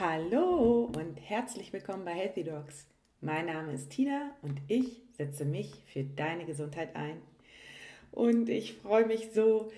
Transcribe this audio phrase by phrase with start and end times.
[0.00, 2.86] Hallo und herzlich willkommen bei Healthy Dogs.
[3.20, 7.20] Mein Name ist Tina und ich setze mich für deine Gesundheit ein.
[8.10, 9.70] Und ich freue mich so,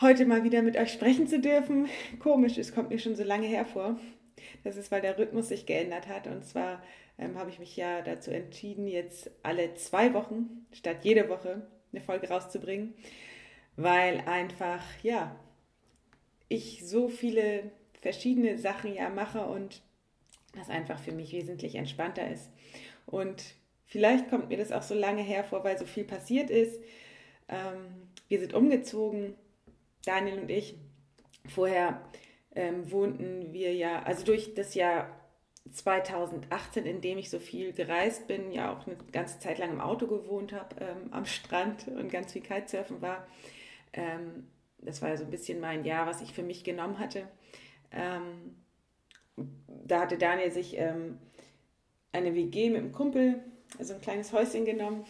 [0.00, 1.86] heute mal wieder mit euch sprechen zu dürfen.
[2.18, 4.00] Komisch, es kommt mir schon so lange hervor.
[4.64, 6.26] Das ist, weil der Rhythmus sich geändert hat.
[6.26, 6.82] Und zwar
[7.16, 12.02] ähm, habe ich mich ja dazu entschieden, jetzt alle zwei Wochen statt jede Woche eine
[12.02, 12.94] Folge rauszubringen,
[13.76, 15.36] weil einfach, ja,
[16.48, 17.70] ich so viele
[18.00, 19.82] verschiedene Sachen ja mache und
[20.54, 22.50] das einfach für mich wesentlich entspannter ist.
[23.04, 23.44] Und
[23.84, 26.80] vielleicht kommt mir das auch so lange hervor, weil so viel passiert ist.
[27.48, 29.34] Ähm, wir sind umgezogen,
[30.04, 30.76] Daniel und ich.
[31.48, 32.02] Vorher
[32.54, 35.08] ähm, wohnten wir ja, also durch das Jahr
[35.72, 39.80] 2018, in dem ich so viel gereist bin, ja auch eine ganze Zeit lang im
[39.80, 43.26] Auto gewohnt habe, ähm, am Strand und ganz viel Kitesurfen war.
[43.92, 47.28] Ähm, das war ja so ein bisschen mein Jahr, was ich für mich genommen hatte.
[47.92, 48.56] Ähm,
[49.84, 51.18] da hatte Daniel sich ähm,
[52.12, 53.42] eine WG mit einem Kumpel,
[53.78, 55.04] also ein kleines Häuschen genommen.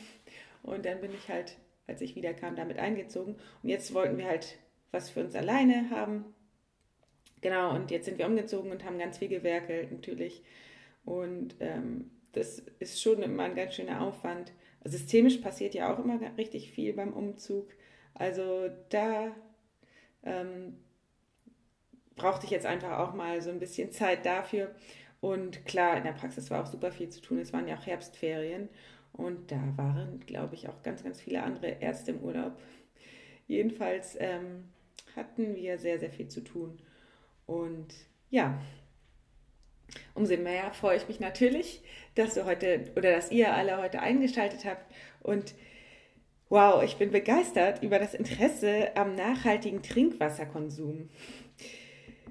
[0.62, 1.56] Und dann bin ich halt,
[1.86, 3.36] als ich wieder kam, damit eingezogen.
[3.62, 4.58] Und jetzt wollten wir halt
[4.90, 6.24] was für uns alleine haben.
[7.40, 10.42] Genau, und jetzt sind wir umgezogen und haben ganz viel gewerkelt natürlich.
[11.04, 14.52] Und ähm, das ist schon immer ein ganz schöner Aufwand.
[14.84, 17.68] Systemisch passiert ja auch immer richtig viel beim Umzug.
[18.14, 19.34] Also da
[20.24, 20.78] ähm,
[22.16, 24.74] brauchte ich jetzt einfach auch mal so ein bisschen Zeit dafür.
[25.20, 27.38] Und klar, in der Praxis war auch super viel zu tun.
[27.38, 28.68] Es waren ja auch Herbstferien.
[29.12, 32.58] Und da waren, glaube ich, auch ganz, ganz viele andere Ärzte im Urlaub.
[33.46, 34.64] Jedenfalls ähm,
[35.14, 36.78] hatten wir sehr, sehr viel zu tun.
[37.46, 37.94] Und
[38.28, 38.60] ja,
[40.14, 41.82] umso mehr freue ich mich natürlich,
[42.14, 44.92] dass du heute oder dass ihr alle heute eingeschaltet habt.
[45.22, 45.54] Und
[46.48, 51.08] wow, ich bin begeistert über das Interesse am nachhaltigen Trinkwasserkonsum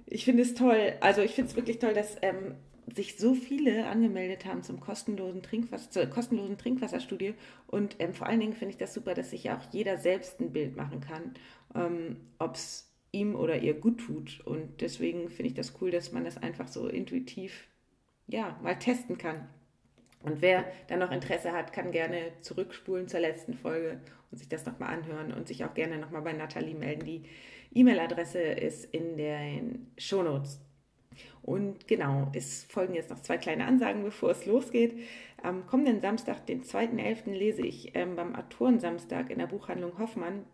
[0.05, 2.55] ich finde es toll, also ich finde es wirklich toll, dass ähm,
[2.93, 7.33] sich so viele angemeldet haben zum kostenlosen Trinkwasser, zur kostenlosen Trinkwasserstudie.
[7.67, 10.39] Und ähm, vor allen Dingen finde ich das super, dass sich ja auch jeder selbst
[10.39, 11.33] ein Bild machen kann,
[11.73, 14.41] ähm, ob es ihm oder ihr gut tut.
[14.45, 17.67] Und deswegen finde ich das cool, dass man das einfach so intuitiv
[18.27, 19.47] ja, mal testen kann.
[20.21, 23.99] Und wer dann noch Interesse hat, kann gerne zurückspulen zur letzten Folge
[24.31, 27.05] und sich das nochmal anhören und sich auch gerne nochmal bei Nathalie melden.
[27.05, 27.23] Die
[27.75, 30.59] E-Mail-Adresse ist in den Shownotes.
[31.43, 34.97] Und genau, es folgen jetzt noch zwei kleine Ansagen, bevor es losgeht.
[35.43, 40.45] Am kommenden Samstag, den 2.11., lese ich ähm, beim Autorensamstag in der Buchhandlung Hoffmann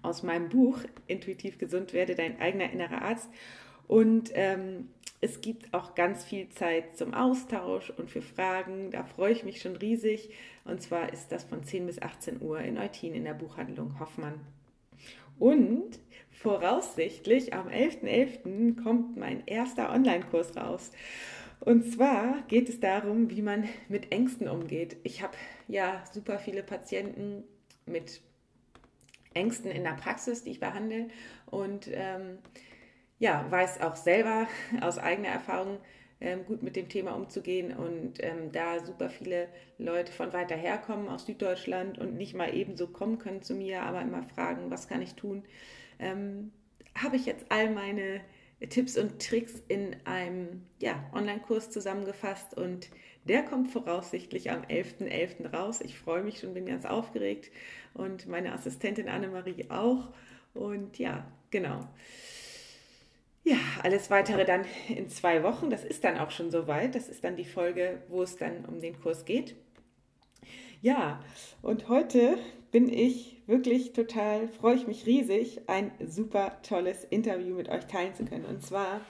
[0.00, 3.28] aus meinem Buch Intuitiv gesund werde dein eigener innerer Arzt.
[3.86, 4.88] Und ähm,
[5.20, 8.90] es gibt auch ganz viel Zeit zum Austausch und für Fragen.
[8.90, 10.30] Da freue ich mich schon riesig.
[10.64, 14.40] Und zwar ist das von 10 bis 18 Uhr in Eutin in der Buchhandlung Hoffmann.
[15.38, 15.98] Und
[16.42, 18.42] voraussichtlich am 11.11.
[18.42, 18.82] .11.
[18.82, 20.90] kommt mein erster Online-Kurs raus.
[21.60, 24.96] Und zwar geht es darum, wie man mit Ängsten umgeht.
[25.04, 25.34] Ich habe
[25.68, 27.44] ja super viele Patienten
[27.86, 28.20] mit
[29.34, 31.08] Ängsten in der Praxis, die ich behandle
[31.46, 32.38] und ähm,
[33.20, 34.48] ja, weiß auch selber
[34.80, 35.78] aus eigener Erfahrung
[36.20, 39.46] ähm, gut mit dem Thema umzugehen und ähm, da super viele
[39.78, 43.82] Leute von weiter her kommen aus Süddeutschland und nicht mal ebenso kommen können zu mir,
[43.82, 45.44] aber immer fragen, was kann ich tun
[46.02, 46.52] ähm,
[46.94, 48.20] habe ich jetzt all meine
[48.68, 52.90] Tipps und Tricks in einem ja, Online-Kurs zusammengefasst und
[53.24, 55.08] der kommt voraussichtlich am 11.11.
[55.08, 55.54] .11.
[55.54, 55.80] raus.
[55.80, 57.50] Ich freue mich schon, bin ganz aufgeregt
[57.94, 60.08] und meine Assistentin Annemarie auch.
[60.54, 61.88] Und ja, genau.
[63.44, 65.70] Ja, alles weitere dann in zwei Wochen.
[65.70, 66.94] Das ist dann auch schon soweit.
[66.94, 69.56] Das ist dann die Folge, wo es dann um den Kurs geht.
[70.80, 71.20] Ja,
[71.62, 72.38] und heute
[72.72, 78.14] bin ich wirklich total, freue ich mich riesig, ein super tolles Interview mit euch teilen
[78.14, 78.44] zu können.
[78.44, 79.00] Und zwar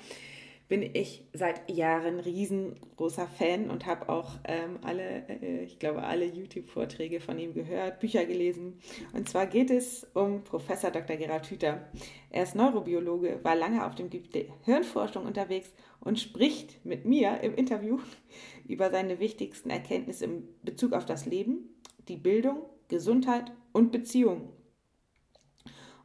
[0.72, 6.24] bin ich seit Jahren riesengroßer Fan und habe auch ähm, alle, äh, ich glaube, alle
[6.24, 8.78] YouTube-Vorträge von ihm gehört, Bücher gelesen.
[9.12, 11.16] Und zwar geht es um Professor Dr.
[11.16, 11.90] Gerald Hüther.
[12.30, 15.70] Er ist Neurobiologe, war lange auf dem Gebiet der Hirnforschung unterwegs
[16.00, 17.98] und spricht mit mir im Interview
[18.66, 21.68] über seine wichtigsten Erkenntnisse in Bezug auf das Leben,
[22.08, 24.52] die Bildung, Gesundheit und Beziehung.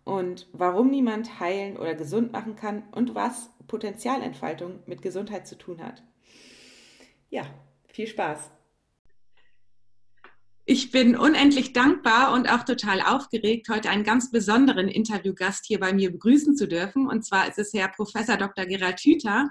[0.04, 5.84] Und warum niemand heilen oder gesund machen kann und was Potenzialentfaltung mit Gesundheit zu tun
[5.84, 6.04] hat.
[7.30, 7.46] Ja,
[7.88, 8.52] viel Spaß.
[10.70, 15.94] Ich bin unendlich dankbar und auch total aufgeregt, heute einen ganz besonderen Interviewgast hier bei
[15.94, 17.08] mir begrüßen zu dürfen.
[17.08, 18.66] Und zwar ist es Herr Professor Dr.
[18.66, 19.48] Gerald Hüther.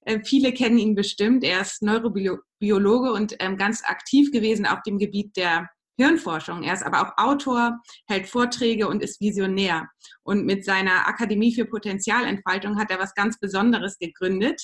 [0.00, 1.44] Äh, viele kennen ihn bestimmt.
[1.44, 6.62] Er ist Neurobiologe und ähm, ganz aktiv gewesen auf dem Gebiet der Hirnforschung.
[6.62, 9.88] Er ist aber auch Autor, hält Vorträge und ist Visionär.
[10.22, 14.62] Und mit seiner Akademie für Potenzialentfaltung hat er was ganz Besonderes gegründet.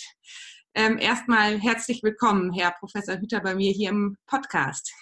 [0.75, 4.93] Ähm, erstmal herzlich willkommen, Herr Professor Hüter, bei mir hier im Podcast.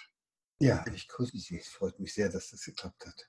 [0.59, 1.57] Ja, ich grüße Sie.
[1.57, 3.27] Es freut mich sehr, dass das geklappt hat.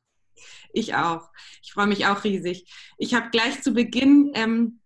[0.72, 1.30] Ich auch.
[1.62, 2.70] Ich freue mich auch riesig.
[2.98, 4.80] Ich habe gleich zu Beginn ähm,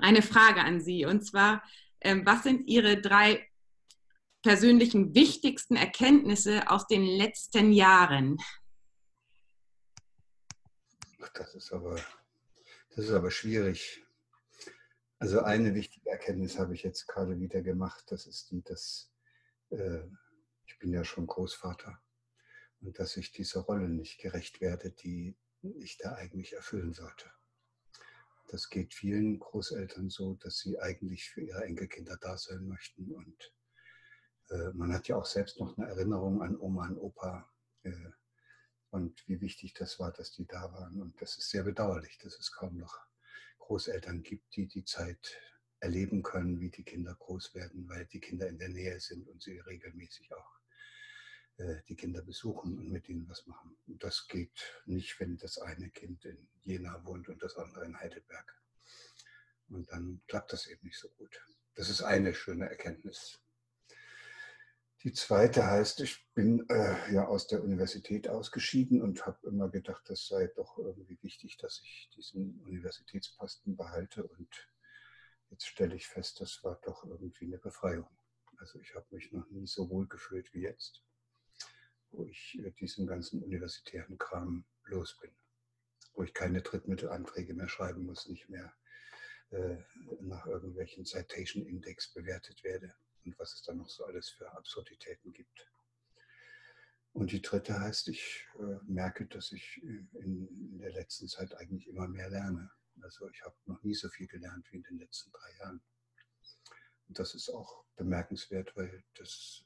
[0.00, 1.06] eine Frage an Sie.
[1.06, 1.62] Und zwar,
[2.00, 3.47] ähm, was sind Ihre drei
[4.42, 8.38] persönlichen wichtigsten Erkenntnisse aus den letzten Jahren?
[11.34, 11.96] Das ist aber,
[12.90, 14.02] das ist aber schwierig.
[15.18, 18.04] Also eine wichtige Erkenntnis habe ich jetzt gerade wieder gemacht.
[18.08, 19.12] Das ist die, dass
[19.70, 20.02] äh,
[20.66, 22.00] ich bin ja schon Großvater
[22.80, 27.30] und dass ich dieser Rolle nicht gerecht werde, die ich da eigentlich erfüllen sollte.
[28.48, 33.12] Das geht vielen Großeltern so, dass sie eigentlich für ihre Enkelkinder da sein möchten.
[33.12, 33.52] Und
[34.50, 37.50] äh, man hat ja auch selbst noch eine Erinnerung an Oma und Opa
[37.82, 38.10] äh,
[38.90, 41.00] und wie wichtig das war, dass die da waren.
[41.00, 42.98] Und das ist sehr bedauerlich, dass es kaum noch
[43.58, 45.38] Großeltern gibt, die die Zeit
[45.80, 49.42] erleben können, wie die Kinder groß werden, weil die Kinder in der Nähe sind und
[49.42, 50.58] sie regelmäßig auch
[51.58, 53.76] äh, die Kinder besuchen und mit ihnen was machen.
[53.86, 57.98] Und das geht nicht, wenn das eine Kind in Jena wohnt und das andere in
[57.98, 58.62] Heidelberg.
[59.68, 61.38] Und dann klappt das eben nicht so gut.
[61.74, 63.38] Das ist eine schöne Erkenntnis.
[65.04, 70.02] Die zweite heißt, ich bin äh, ja aus der Universität ausgeschieden und habe immer gedacht,
[70.08, 74.24] das sei doch irgendwie wichtig, dass ich diesen Universitätsposten behalte.
[74.26, 74.48] Und
[75.50, 78.08] jetzt stelle ich fest, das war doch irgendwie eine Befreiung.
[78.56, 81.04] Also ich habe mich noch nie so wohl gefühlt wie jetzt
[82.10, 85.30] wo ich äh, diesen ganzen universitären Kram los bin,
[86.14, 88.72] wo ich keine Drittmittelanträge mehr schreiben muss, nicht mehr
[89.50, 89.76] äh,
[90.20, 92.94] nach irgendwelchen Citation Index bewertet werde
[93.28, 95.70] und was es da noch so alles für Absurditäten gibt.
[97.12, 101.86] Und die dritte heißt, ich äh, merke, dass ich in, in, der letzten Zeit eigentlich
[101.88, 102.70] immer mehr lerne.
[103.02, 105.82] Also ich habe noch nie so viel gelernt wie in den letzten drei Jahren.
[107.08, 109.64] Und das ist auch bemerkenswert, weil das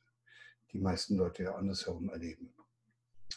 [0.72, 2.54] die meisten Leute ja andersherum erleben.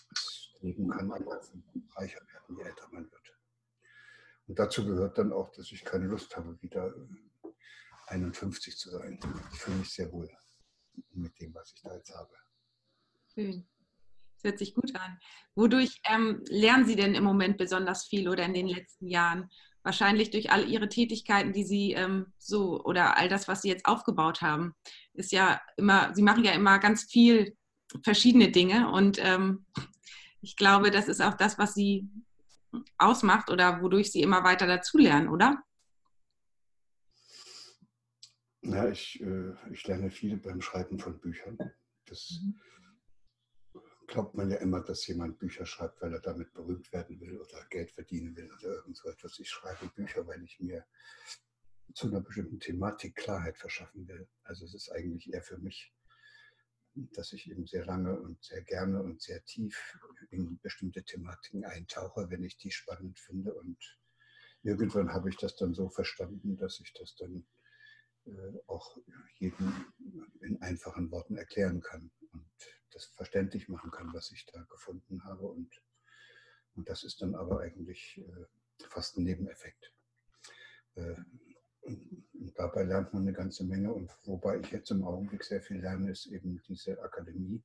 [0.09, 1.51] Das Leben kann anders
[1.95, 3.37] reicher werden, je älter man wird.
[4.47, 6.93] Und dazu gehört dann auch, dass ich keine Lust habe, wieder
[8.07, 9.19] 51 zu sein.
[9.53, 10.29] Ich fühle mich sehr wohl
[11.11, 12.33] mit dem, was ich da jetzt habe.
[13.33, 13.67] Schön.
[14.35, 15.19] Das hört sich gut an.
[15.55, 19.49] Wodurch ähm, lernen Sie denn im Moment besonders viel oder in den letzten Jahren?
[19.85, 23.85] wahrscheinlich durch all ihre Tätigkeiten, die sie ähm, so oder all das, was sie jetzt
[23.85, 24.73] aufgebaut haben,
[25.13, 27.55] ist ja immer, sie machen ja immer ganz viel
[28.03, 29.65] verschiedene Dinge und ähm,
[30.41, 32.09] ich glaube, das ist auch das, was sie
[32.97, 35.63] ausmacht oder wodurch sie immer weiter dazulernen, oder?
[38.65, 41.57] Ja, ich, äh, ich lerne viel beim Schreiben von Büchern.
[42.05, 42.59] Das mhm
[44.07, 47.65] glaubt man ja immer, dass jemand Bücher schreibt, weil er damit berühmt werden will oder
[47.69, 49.39] Geld verdienen will oder irgend so etwas.
[49.39, 50.85] Ich schreibe Bücher, weil ich mir
[51.93, 54.27] zu einer bestimmten Thematik Klarheit verschaffen will.
[54.43, 55.93] Also es ist eigentlich eher für mich,
[56.93, 59.97] dass ich eben sehr lange und sehr gerne und sehr tief
[60.29, 63.53] in bestimmte Thematiken eintauche, wenn ich die spannend finde.
[63.53, 63.77] Und
[64.63, 67.45] irgendwann habe ich das dann so verstanden, dass ich das dann
[68.67, 68.97] auch
[69.39, 69.73] jedem
[70.41, 72.11] in einfachen Worten erklären kann.
[72.31, 72.45] Und
[72.91, 75.47] das verständlich machen kann, was ich da gefunden habe.
[75.47, 75.69] Und,
[76.75, 79.93] und das ist dann aber eigentlich äh, fast ein Nebeneffekt.
[80.95, 81.15] Äh,
[81.81, 83.93] und dabei lernt man eine ganze Menge.
[83.93, 87.63] Und wobei ich jetzt im Augenblick sehr viel lerne, ist eben diese Akademie,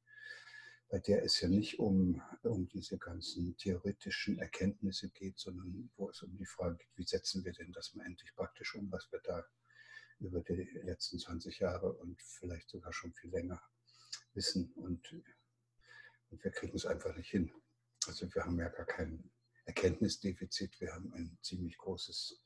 [0.91, 6.21] bei der es ja nicht um, um diese ganzen theoretischen Erkenntnisse geht, sondern wo es
[6.23, 9.21] um die Frage geht, wie setzen wir denn das mal endlich praktisch um, was wir
[9.21, 9.45] da
[10.21, 13.61] über die letzten 20 Jahre und vielleicht sogar schon viel länger
[14.35, 15.13] wissen und,
[16.31, 17.53] und wir kriegen es einfach nicht hin.
[18.07, 19.31] Also wir haben ja gar kein
[19.65, 22.43] Erkenntnisdefizit, wir haben ein ziemlich großes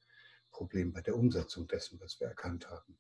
[0.50, 2.99] Problem bei der Umsetzung dessen, was wir erkannt haben.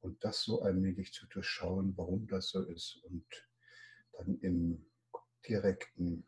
[0.00, 3.24] Und das so allmählich zu durchschauen, warum das so ist und
[4.12, 4.90] dann im
[5.46, 6.26] direkten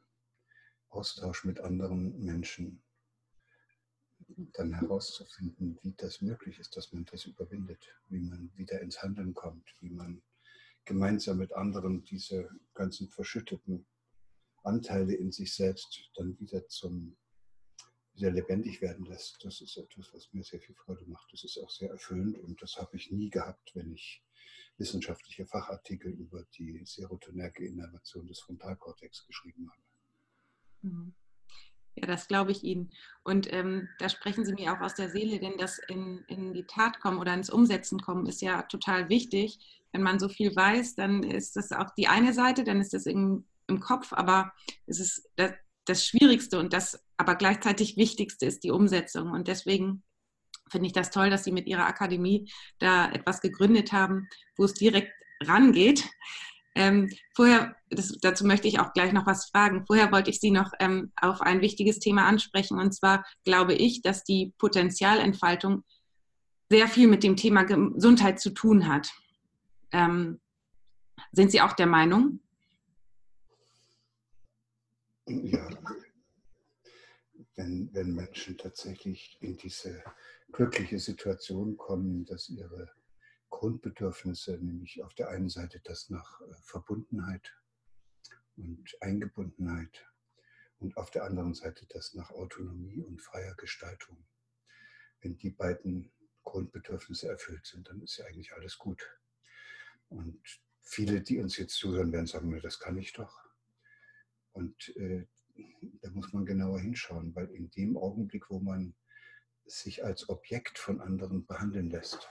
[0.89, 2.84] Austausch mit anderen Menschen
[4.53, 9.35] dann herauszufinden, wie das möglich ist, dass man das überwindet, wie man wieder ins Handeln
[9.35, 10.23] kommt, wie man
[10.85, 13.87] gemeinsam mit anderen diese ganzen verschütteten
[14.63, 17.17] Anteile in sich selbst dann wieder zum
[18.15, 19.45] wieder lebendig werden lässt.
[19.45, 21.33] Das ist etwas, was mir sehr viel Freude macht.
[21.33, 24.23] Das ist auch sehr erfüllend und das habe ich nie gehabt, wenn ich
[24.77, 29.83] wissenschaftliche Fachartikel über die serotonerge Innervation des Frontalkortex geschrieben habe.
[30.83, 31.15] Mhm.
[31.97, 32.91] Ja, das glaube ich Ihnen.
[33.23, 36.67] Und ähm, da sprechen Sie mir auch aus der Seele, denn das in, in die
[36.67, 39.59] Tat kommen oder ins Umsetzen kommen ist ja total wichtig.
[39.93, 43.07] Wenn man so viel weiß, dann ist das auch die eine Seite, dann ist das
[43.07, 44.53] im, im Kopf, aber
[44.87, 45.53] es ist das,
[45.85, 49.31] das Schwierigste und das aber gleichzeitig Wichtigste ist die Umsetzung.
[49.31, 50.03] Und deswegen
[50.69, 54.75] finde ich das toll, dass Sie mit Ihrer Akademie da etwas gegründet haben, wo es
[54.75, 56.05] direkt rangeht.
[56.75, 59.87] Ähm, vorher, das, dazu möchte ich auch gleich noch was fragen.
[59.87, 62.79] Vorher wollte ich Sie noch ähm, auf ein wichtiges Thema ansprechen.
[62.79, 65.85] Und zwar glaube ich, dass die Potenzialentfaltung
[66.71, 69.13] sehr viel mit dem Thema Gesundheit zu tun hat.
[69.93, 70.41] Ähm,
[71.33, 72.41] sind Sie auch der Meinung?
[75.27, 75.69] Ja,
[77.57, 80.03] wenn, wenn Menschen tatsächlich in diese
[80.53, 82.91] glückliche Situation kommen, dass ihre
[83.55, 87.57] Grundbedürfnisse, nämlich auf der einen Seite das nach äh, Verbundenheit
[88.57, 90.11] und Eingebundenheit
[90.81, 94.27] und auf der anderen Seite das nach Autonomie und freier Gestaltung.
[95.21, 99.09] Wenn die beiden Grundbedürfnisse erfüllt sind, dann ist ja eigentlich alles gut.
[100.09, 100.43] Und
[100.83, 103.39] viele, die uns jetzt zuhören, werden sagen, das kann ich doch.
[104.51, 105.29] Und äh,
[106.03, 108.97] da muss man genauer hinschauen, weil in dem Augenblick, wo man
[109.65, 112.29] sich als Objekt von anderen behandeln lässt,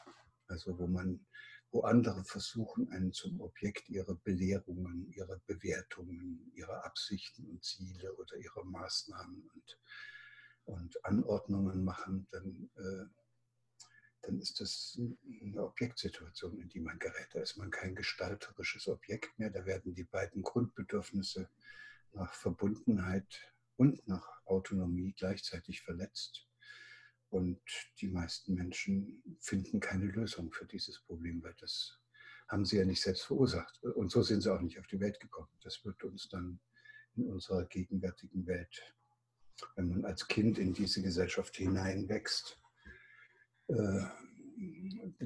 [0.53, 1.25] also wo man,
[1.71, 8.37] wo andere versuchen, einen zum Objekt ihrer Belehrungen, ihrer Bewertungen, ihrer Absichten und Ziele oder
[8.37, 9.79] ihrer Maßnahmen und,
[10.65, 13.05] und Anordnungen machen, dann, äh,
[14.21, 14.99] dann ist das
[15.41, 17.29] eine Objektsituation, in die man gerät.
[17.33, 19.49] Da ist man kein gestalterisches Objekt mehr.
[19.49, 21.49] Da werden die beiden Grundbedürfnisse
[22.13, 26.47] nach Verbundenheit und nach Autonomie gleichzeitig verletzt.
[27.33, 27.59] Und
[27.99, 31.99] die meisten Menschen finden keine Lösung für dieses Problem, weil das
[32.47, 33.81] haben sie ja nicht selbst verursacht.
[33.83, 35.49] Und so sind sie auch nicht auf die Welt gekommen.
[35.63, 36.59] Das wird uns dann
[37.15, 38.93] in unserer gegenwärtigen Welt,
[39.75, 42.61] wenn man als Kind in diese Gesellschaft hineinwächst,
[43.69, 44.03] äh,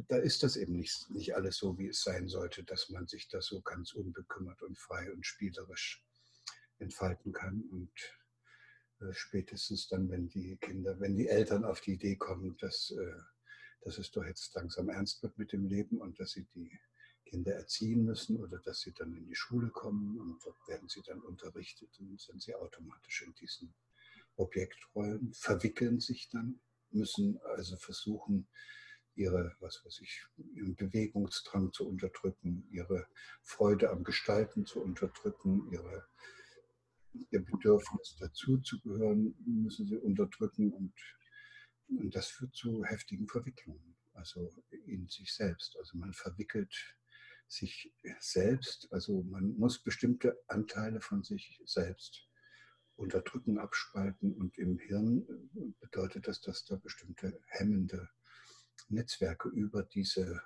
[0.07, 3.27] da ist das eben nicht, nicht alles so, wie es sein sollte, dass man sich
[3.27, 6.05] da so ganz unbekümmert und frei und spielerisch
[6.79, 7.63] entfalten kann.
[7.69, 7.91] Und
[9.11, 13.19] spätestens dann, wenn die Kinder, wenn die Eltern auf die Idee kommen, dass, äh,
[13.81, 16.71] dass es doch jetzt langsam ernst wird mit dem Leben und dass sie die
[17.25, 21.01] Kinder erziehen müssen oder dass sie dann in die Schule kommen und dort werden sie
[21.05, 23.73] dann unterrichtet und sind sie automatisch in diesen
[24.37, 26.59] Objektrollen, verwickeln sich dann,
[26.91, 28.47] müssen also versuchen,
[29.15, 33.07] ihre, was weiß ich, ihren Bewegungsdrang zu unterdrücken, ihre
[33.41, 36.07] Freude am Gestalten zu unterdrücken, ihre
[37.31, 40.93] ihr Bedürfnis dazuzugehören, müssen sie unterdrücken und,
[41.89, 44.53] und das führt zu heftigen Verwicklungen, also
[44.85, 45.77] in sich selbst.
[45.77, 46.73] Also man verwickelt
[47.47, 52.27] sich selbst, also man muss bestimmte Anteile von sich selbst
[52.95, 55.25] unterdrücken, abspalten und im Hirn
[55.79, 58.09] bedeutet das, dass da bestimmte hemmende
[58.89, 60.41] Netzwerke über diese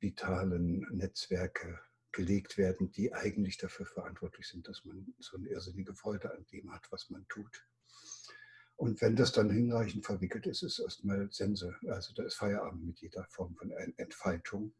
[0.00, 1.80] vitalen Netzwerke
[2.14, 6.72] gelegt werden, die eigentlich dafür verantwortlich sind, dass man so eine irrsinnige Freude an dem
[6.72, 7.66] hat, was man tut.
[8.76, 11.74] Und wenn das dann hinreichend verwickelt ist, ist erstmal Sense.
[11.88, 14.72] Also da ist Feierabend mit jeder Form von Entfaltung.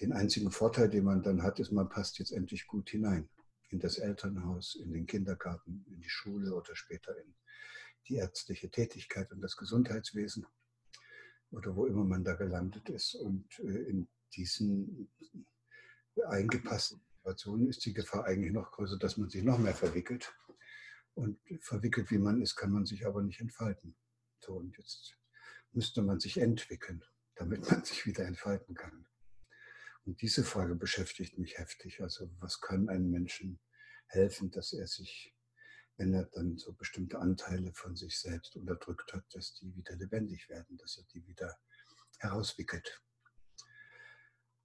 [0.00, 3.28] Den einzigen Vorteil, den man dann hat, ist, man passt jetzt endlich gut hinein
[3.68, 7.34] in das Elternhaus, in den Kindergarten, in die Schule oder später in
[8.08, 10.46] die ärztliche Tätigkeit und das Gesundheitswesen
[11.50, 13.14] oder wo immer man da gelandet ist.
[13.14, 15.10] Und äh, in diesen
[16.26, 20.34] eingepassten Situationen ist die Gefahr eigentlich noch größer, dass man sich noch mehr verwickelt.
[21.14, 23.96] Und verwickelt wie man ist, kann man sich aber nicht entfalten.
[24.40, 25.16] So, und jetzt
[25.72, 27.04] müsste man sich entwickeln,
[27.36, 29.06] damit man sich wieder entfalten kann.
[30.04, 32.02] Und diese Frage beschäftigt mich heftig.
[32.02, 33.60] Also was kann einem Menschen
[34.06, 35.32] helfen, dass er sich,
[35.96, 40.48] wenn er dann so bestimmte Anteile von sich selbst unterdrückt hat, dass die wieder lebendig
[40.48, 41.56] werden, dass er die wieder
[42.18, 43.00] herauswickelt.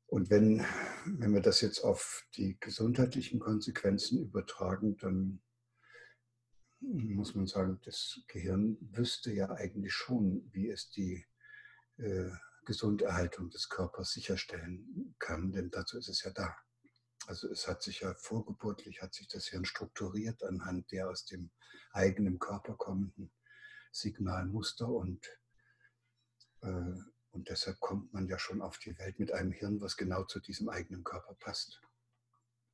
[0.08, 0.66] Und wenn,
[1.06, 5.42] wenn wir das jetzt auf die gesundheitlichen Konsequenzen übertragen, dann
[6.80, 11.26] muss man sagen, das Gehirn wüsste ja eigentlich schon, wie es die
[11.98, 12.30] äh,
[12.66, 16.56] Gesunderhaltung des Körpers sicherstellen kann, denn dazu ist es ja da.
[17.26, 21.50] Also es hat sich ja vorgeburtlich, hat sich das Hirn strukturiert anhand der aus dem
[21.92, 23.32] eigenen Körper kommenden
[23.92, 25.26] Signalmuster und
[26.62, 26.94] äh,
[27.38, 30.40] und deshalb kommt man ja schon auf die Welt mit einem Hirn, was genau zu
[30.40, 31.80] diesem eigenen Körper passt.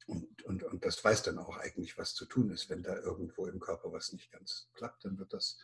[0.07, 2.69] Und, und, und das weiß dann auch eigentlich, was zu tun ist.
[2.69, 5.59] Wenn da irgendwo im Körper was nicht ganz klappt, dann wird das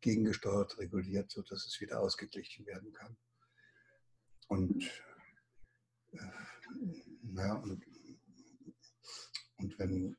[0.00, 3.16] gegengesteuert, reguliert, sodass es wieder ausgeglichen werden kann.
[4.46, 4.84] Und,
[6.12, 6.18] äh,
[7.22, 7.84] naja, und,
[9.56, 10.16] und wenn,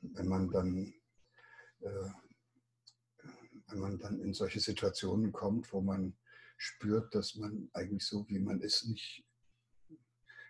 [0.00, 0.94] wenn man dann
[1.80, 2.10] äh,
[3.66, 6.16] wenn man dann in solche Situationen kommt, wo man
[6.62, 9.24] spürt, dass man eigentlich so, wie man ist, nicht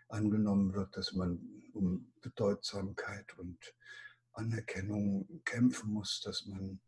[0.08, 1.40] angenommen wird, dass man
[1.72, 3.58] um Bedeutsamkeit und
[4.32, 6.80] Anerkennung kämpfen muss, dass man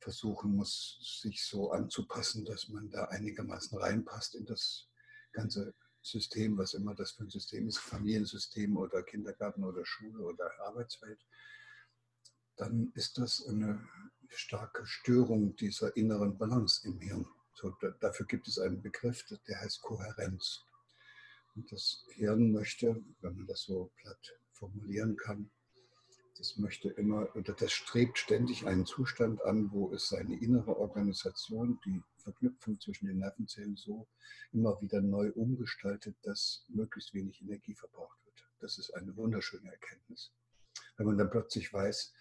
[0.00, 4.88] versuchen muss, sich so anzupassen, dass man da einigermaßen reinpasst in das
[5.32, 10.50] ganze System, was immer das für ein System ist, Familiensystem oder Kindergarten oder Schule oder
[10.66, 11.24] Arbeitswelt,
[12.56, 13.88] dann ist das eine
[14.28, 17.26] starke Störung dieser inneren Balance im Hirn.
[17.54, 20.64] So, da, dafür gibt es einen Begriff, der heißt Kohärenz.
[21.54, 25.50] Und das Hirn möchte, wenn man das so platt formulieren kann,
[26.36, 31.78] das möchte immer oder das strebt ständig einen Zustand an, wo es seine innere Organisation,
[31.84, 34.08] die Verknüpfung zwischen den Nervenzellen so
[34.52, 38.48] immer wieder neu umgestaltet, dass möglichst wenig Energie verbraucht wird.
[38.60, 40.32] Das ist eine wunderschöne Erkenntnis.
[40.96, 42.12] Wenn man dann plötzlich weiß,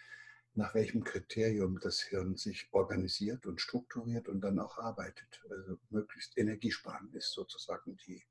[0.55, 5.43] nach welchem Kriterium das Hirn sich organisiert und strukturiert und dann auch arbeitet.
[5.49, 8.23] Also möglichst energiesparen ist sozusagen die,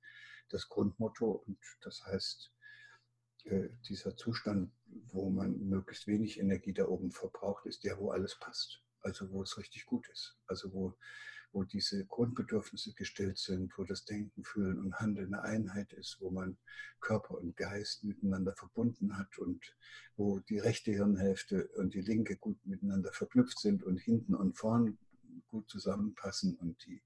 [0.48, 1.44] das Grundmotto.
[1.46, 2.52] Und das heißt,
[3.44, 8.38] äh, dieser Zustand, wo man möglichst wenig Energie da oben verbraucht, ist der, wo alles
[8.38, 8.82] passt.
[9.00, 10.38] Also wo es richtig gut ist.
[10.46, 10.96] Also wo,
[11.52, 16.30] wo diese Grundbedürfnisse gestillt sind, wo das Denken, Fühlen und Handeln eine Einheit ist, wo
[16.30, 16.56] man
[17.00, 19.74] Körper und Geist miteinander verbunden hat und
[20.16, 24.98] wo die rechte Hirnhälfte und die linke gut miteinander verknüpft sind und hinten und vorn
[25.48, 27.02] gut zusammenpassen und die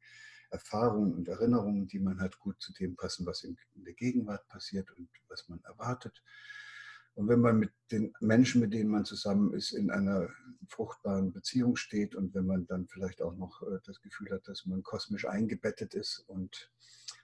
[0.51, 4.91] Erfahrungen und Erinnerungen, die man hat, gut zu dem passen, was in der Gegenwart passiert
[4.93, 6.23] und was man erwartet.
[7.17, 10.29] Und wenn man mit den Menschen, mit denen man zusammen ist, in einer
[10.69, 14.67] fruchtbaren Beziehung steht und wenn man dann vielleicht auch noch äh, das Gefühl hat, dass
[14.67, 16.71] man kosmisch eingebettet ist und,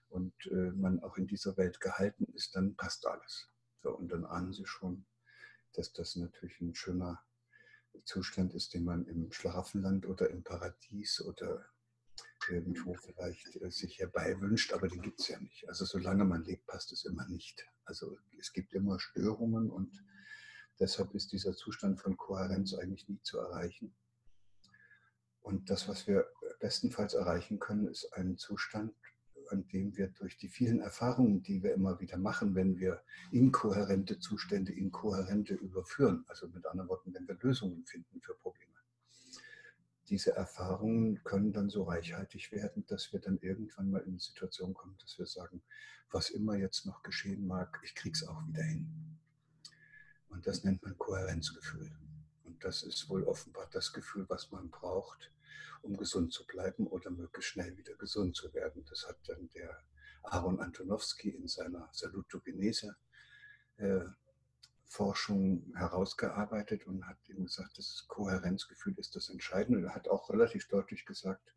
[0.08, 3.50] und äh, man auch in dieser Welt gehalten ist, dann passt alles.
[3.82, 5.04] So, und dann ahnen Sie schon,
[5.74, 7.22] dass das natürlich ein schöner
[8.06, 11.66] Zustand ist, den man im Schlafenland oder im Paradies oder
[12.48, 15.68] irgendwo vielleicht äh, sich herbeiwünscht, aber den gibt es ja nicht.
[15.68, 17.66] Also solange man lebt, passt es immer nicht.
[17.84, 20.04] Also es gibt immer Störungen und
[20.78, 23.94] deshalb ist dieser Zustand von Kohärenz eigentlich nie zu erreichen.
[25.40, 26.26] Und das, was wir
[26.60, 28.94] bestenfalls erreichen können, ist ein Zustand,
[29.50, 34.18] an dem wir durch die vielen Erfahrungen, die wir immer wieder machen, wenn wir inkohärente
[34.18, 38.71] Zustände inkohärente überführen, also mit anderen Worten, wenn wir Lösungen finden für Probleme,
[40.08, 44.74] diese Erfahrungen können dann so reichhaltig werden, dass wir dann irgendwann mal in eine Situation
[44.74, 45.62] kommen, dass wir sagen,
[46.10, 49.18] was immer jetzt noch geschehen mag, ich krieg's auch wieder hin.
[50.28, 51.90] Und das nennt man Kohärenzgefühl.
[52.44, 55.32] Und das ist wohl offenbar das Gefühl, was man braucht,
[55.82, 58.84] um gesund zu bleiben oder möglichst schnell wieder gesund zu werden.
[58.88, 59.78] Das hat dann der
[60.22, 62.96] Aaron Antonowski in seiner Salutogenese
[63.76, 64.00] äh,
[64.92, 69.86] Forschung herausgearbeitet und hat eben gesagt, das Kohärenzgefühl ist das Entscheidende.
[69.86, 71.54] Er hat auch relativ deutlich gesagt,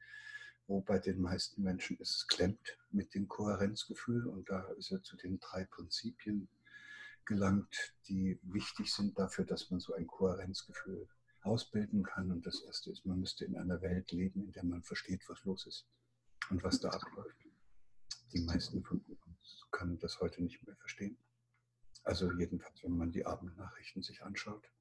[0.68, 4.26] wo bei den meisten Menschen es klemmt mit dem Kohärenzgefühl.
[4.26, 6.48] Und da ist er zu den drei Prinzipien
[7.26, 11.06] gelangt, die wichtig sind dafür, dass man so ein Kohärenzgefühl
[11.42, 12.32] ausbilden kann.
[12.32, 15.44] Und das erste ist, man müsste in einer Welt leben, in der man versteht, was
[15.44, 15.86] los ist
[16.50, 17.46] und was da abläuft.
[18.32, 21.18] Die meisten von uns können das heute nicht mehr verstehen.
[22.06, 24.72] Also jedenfalls, wenn man die Abendnachrichten sich anschaut.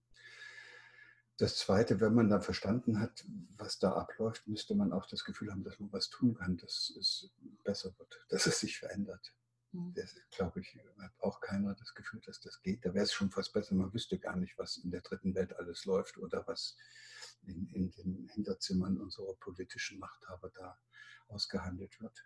[1.39, 3.25] Das Zweite, wenn man dann verstanden hat,
[3.57, 6.95] was da abläuft, müsste man auch das Gefühl haben, dass man was tun kann, dass
[7.01, 7.33] es
[7.65, 9.35] besser wird, dass es sich verändert.
[9.73, 9.95] Mhm.
[9.95, 12.85] Das, glaube ich, hat auch keiner das Gefühl, dass das geht.
[12.85, 15.57] Da wäre es schon fast besser, man wüsste gar nicht, was in der dritten Welt
[15.57, 16.77] alles läuft oder was
[17.43, 20.79] in, in den Hinterzimmern unserer politischen Machthaber da
[21.29, 22.23] ausgehandelt wird.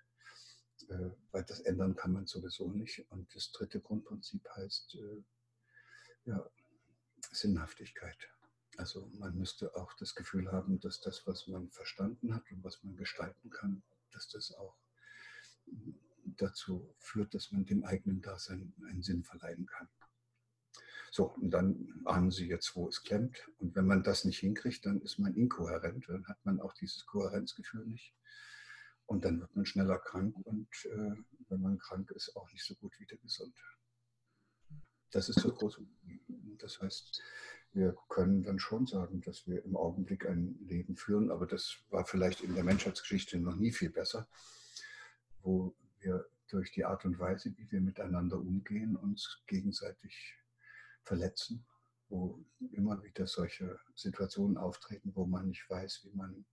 [0.88, 3.10] Äh, weil das ändern kann man sowieso nicht.
[3.10, 5.22] Und das dritte Grundprinzip heißt äh,
[6.26, 6.50] ja,
[7.32, 8.28] Sinnhaftigkeit.
[8.76, 12.82] Also man müsste auch das Gefühl haben, dass das, was man verstanden hat und was
[12.84, 14.76] man gestalten kann, dass das auch
[16.24, 19.88] dazu führt, dass man dem eigenen Dasein einen Sinn verleihen kann.
[21.10, 23.48] So, und dann ahnen Sie jetzt, wo es klemmt.
[23.58, 26.08] Und wenn man das nicht hinkriegt, dann ist man inkohärent.
[26.08, 28.14] Dann hat man auch dieses Kohärenzgefühl nicht.
[29.08, 31.16] Und dann wird man schneller krank und äh,
[31.48, 33.54] wenn man krank ist, auch nicht so gut wieder gesund.
[35.10, 35.82] Das ist das große
[36.58, 37.22] Das heißt,
[37.72, 42.04] wir können dann schon sagen, dass wir im Augenblick ein Leben führen, aber das war
[42.04, 44.28] vielleicht in der Menschheitsgeschichte noch nie viel besser,
[45.40, 50.34] wo wir durch die Art und Weise, wie wir miteinander umgehen, uns gegenseitig
[51.02, 51.66] verletzen,
[52.10, 56.44] wo immer wieder solche Situationen auftreten, wo man nicht weiß, wie man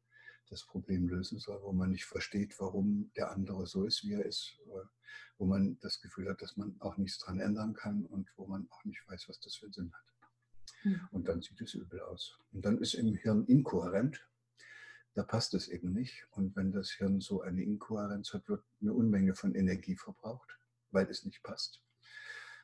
[0.49, 4.25] das Problem lösen soll, wo man nicht versteht, warum der andere so ist, wie er
[4.25, 4.58] ist,
[5.38, 8.67] wo man das Gefühl hat, dass man auch nichts dran ändern kann und wo man
[8.69, 10.05] auch nicht weiß, was das für einen Sinn hat.
[10.84, 11.08] Mhm.
[11.12, 12.38] Und dann sieht es übel aus.
[12.51, 14.27] Und dann ist im Hirn inkohärent.
[15.13, 16.27] Da passt es eben nicht.
[16.31, 20.58] Und wenn das Hirn so eine Inkohärenz hat, wird eine Unmenge von Energie verbraucht,
[20.91, 21.81] weil es nicht passt.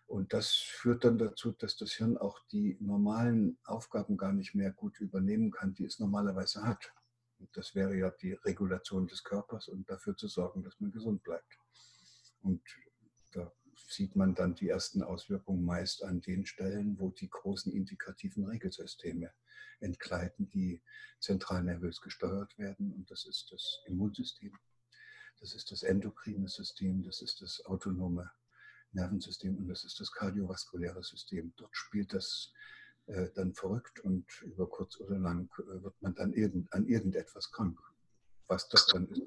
[0.05, 4.71] Und das führt dann dazu, dass das Hirn auch die normalen Aufgaben gar nicht mehr
[4.71, 6.93] gut übernehmen kann, die es normalerweise hat
[7.53, 11.57] Das wäre ja die Regulation des Körpers und dafür zu sorgen, dass man gesund bleibt.
[12.41, 12.61] Und
[13.31, 18.45] da sieht man dann die ersten Auswirkungen meist an den Stellen, wo die großen indikativen
[18.45, 19.31] Regelsysteme
[19.79, 20.81] entgleiten, die
[21.19, 22.93] zentral nervös gesteuert werden.
[22.93, 24.57] Und das ist das Immunsystem,
[25.39, 28.29] das ist das endokrine System, das ist das autonome
[28.91, 31.53] Nervensystem und das ist das kardiovaskuläre System.
[31.57, 32.53] Dort spielt das
[33.11, 37.51] äh, dann verrückt und über kurz oder lang äh, wird man dann irgend, an irgendetwas
[37.51, 37.77] krank.
[38.47, 39.21] Was das dann ist,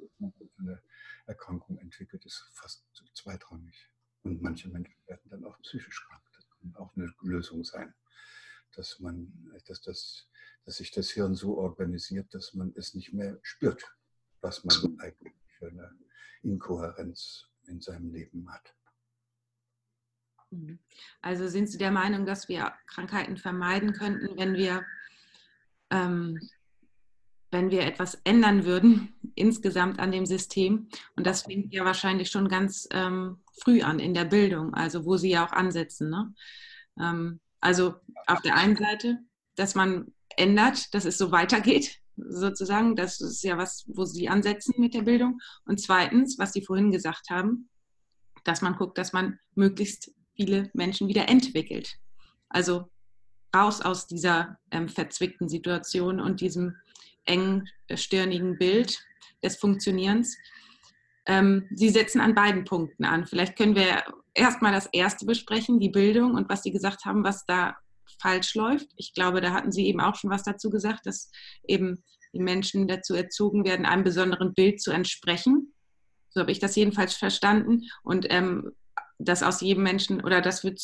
[0.58, 0.82] eine
[1.26, 3.90] Erkrankung entwickelt, ist fast zweitrangig.
[4.22, 6.22] Und manche Menschen werden dann auch psychisch krank.
[6.34, 7.94] Das kann auch eine Lösung sein,
[8.74, 9.30] dass man,
[9.66, 10.28] dass das,
[10.64, 13.84] dass sich das Hirn so organisiert, dass man es nicht mehr spürt,
[14.40, 15.94] was man eigentlich für eine
[16.42, 18.74] Inkohärenz in seinem Leben hat.
[20.50, 20.78] Mhm.
[21.20, 24.84] Also sind Sie der Meinung, dass wir Krankheiten vermeiden könnten, wenn wir,
[25.90, 26.38] ähm,
[27.50, 30.88] wenn wir etwas ändern würden insgesamt an dem System?
[31.16, 35.16] Und das fängt ja wahrscheinlich schon ganz ähm, früh an in der Bildung, also wo
[35.16, 36.10] Sie ja auch ansetzen.
[36.10, 36.34] Ne?
[37.00, 37.94] Ähm, also
[38.26, 39.18] auf der einen Seite,
[39.56, 42.96] dass man ändert, dass es so weitergeht, sozusagen.
[42.96, 45.40] Das ist ja was, wo Sie ansetzen mit der Bildung.
[45.64, 47.68] Und zweitens, was Sie vorhin gesagt haben,
[48.44, 51.96] dass man guckt, dass man möglichst viele Menschen wieder entwickelt.
[52.48, 52.88] Also
[53.54, 56.76] raus aus dieser ähm, verzwickten Situation und diesem
[57.24, 58.98] engstirnigen Bild
[59.42, 60.36] des Funktionierens.
[61.26, 63.26] Ähm, Sie setzen an beiden Punkten an.
[63.26, 64.02] Vielleicht können wir
[64.34, 67.76] erstmal das erste besprechen, die Bildung und was Sie gesagt haben, was da
[68.20, 68.88] falsch läuft.
[68.96, 71.30] Ich glaube, da hatten Sie eben auch schon was dazu gesagt, dass
[71.66, 75.72] eben die Menschen dazu erzogen werden, einem besonderen Bild zu entsprechen.
[76.30, 77.84] So habe ich das jedenfalls verstanden.
[78.02, 78.72] Und ähm,
[79.18, 80.80] dass aus jedem Menschen oder das wird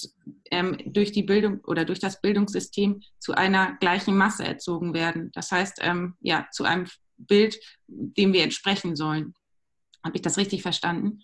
[0.51, 5.31] ähm, durch die Bildung oder durch das Bildungssystem zu einer gleichen Masse erzogen werden.
[5.33, 9.35] Das heißt, ähm, ja, zu einem Bild, dem wir entsprechen sollen.
[10.03, 11.23] Habe ich das richtig verstanden?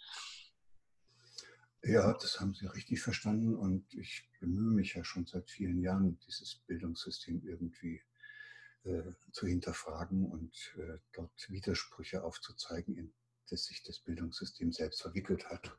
[1.82, 6.18] Ja, das haben Sie richtig verstanden und ich bemühe mich ja schon seit vielen Jahren,
[6.26, 8.02] dieses Bildungssystem irgendwie
[8.82, 13.12] äh, zu hinterfragen und äh, dort Widersprüche aufzuzeigen, in
[13.48, 15.78] das sich das Bildungssystem selbst verwickelt hat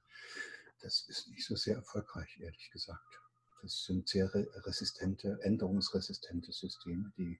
[0.82, 3.20] das ist nicht so sehr erfolgreich, ehrlich gesagt.
[3.62, 7.40] Das sind sehr resistente, änderungsresistente Systeme, die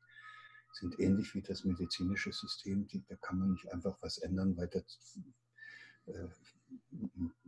[0.74, 2.88] sind ähnlich wie das medizinische System.
[2.88, 5.20] Die, da kann man nicht einfach was ändern, weil das,
[6.08, 6.28] äh,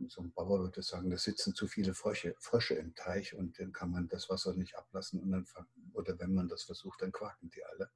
[0.08, 3.72] so ein Bauer würde sagen, da sitzen zu viele Frösche, Frösche im Teich und dann
[3.72, 5.46] kann man das Wasser nicht ablassen und dann,
[5.92, 7.90] oder wenn man das versucht, dann quaken die alle.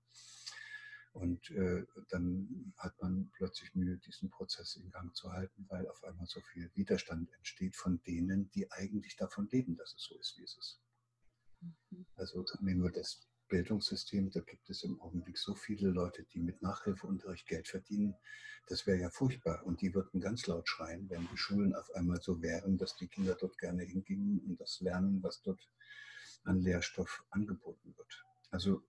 [1.15, 6.03] Und äh, dann hat man plötzlich Mühe, diesen Prozess in Gang zu halten, weil auf
[6.03, 10.37] einmal so viel Widerstand entsteht von denen, die eigentlich davon leben, dass es so ist,
[10.39, 10.81] wie es ist.
[11.61, 12.07] Mhm.
[12.17, 16.63] Also nehmen wir das Bildungssystem, da gibt es im Augenblick so viele Leute, die mit
[16.63, 18.17] Nachhilfeunterricht Geld verdienen.
[18.67, 19.65] Das wäre ja furchtbar.
[19.65, 23.07] Und die würden ganz laut schreien, wenn die Schulen auf einmal so wären, dass die
[23.07, 25.71] Kinder dort gerne hingingen und das lernen, was dort
[26.43, 28.25] an Lehrstoff angeboten wird.
[28.51, 28.83] Also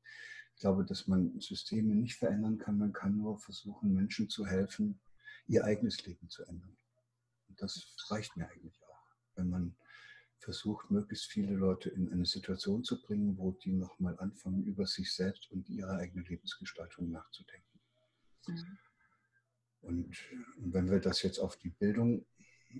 [0.55, 2.77] ich glaube, dass man Systeme nicht verändern kann.
[2.77, 4.99] Man kann nur versuchen, Menschen zu helfen,
[5.47, 6.77] ihr eigenes Leben zu ändern.
[7.49, 9.15] Und das reicht mir eigentlich auch.
[9.35, 9.75] Wenn man
[10.39, 15.13] versucht, möglichst viele Leute in eine Situation zu bringen, wo die nochmal anfangen, über sich
[15.13, 17.79] selbst und ihre eigene Lebensgestaltung nachzudenken.
[18.47, 18.77] Mhm.
[19.81, 20.17] Und,
[20.57, 22.25] und wenn wir das jetzt auf die Bildung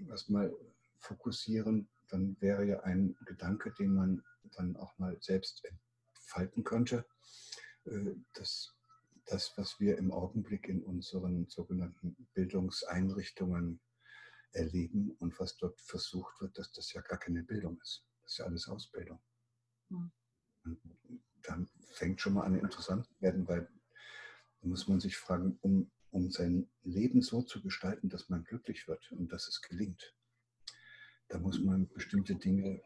[0.07, 0.55] erstmal
[0.99, 4.23] fokussieren, dann wäre ja ein Gedanke, den man
[4.55, 5.63] dann auch mal selbst
[6.15, 7.05] entfalten könnte,
[7.85, 8.75] äh, dass
[9.25, 13.81] das, was wir im Augenblick in unseren sogenannten Bildungseinrichtungen
[14.51, 18.05] erleben und was dort versucht wird, dass das ja gar keine Bildung ist.
[18.23, 19.19] Das ist ja alles Ausbildung.
[19.89, 20.11] Mhm.
[20.63, 20.79] Und
[21.43, 23.67] dann fängt schon mal an interessant zu werden, weil
[24.61, 28.87] da muss man sich fragen, um, um sein Leben so zu gestalten, dass man glücklich
[28.87, 30.15] wird und dass es gelingt,
[31.27, 32.81] da muss man bestimmte Dinge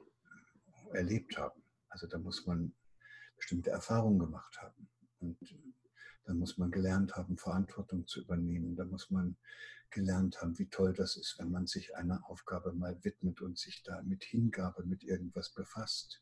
[0.94, 1.62] erlebt haben.
[1.90, 2.74] Also da muss man
[3.40, 4.88] bestimmte Erfahrungen gemacht haben.
[5.20, 5.38] Und
[6.26, 8.76] dann muss man gelernt haben, Verantwortung zu übernehmen.
[8.76, 9.36] Da muss man
[9.90, 13.82] gelernt haben, wie toll das ist, wenn man sich einer Aufgabe mal widmet und sich
[13.84, 16.22] da mit Hingabe mit irgendwas befasst.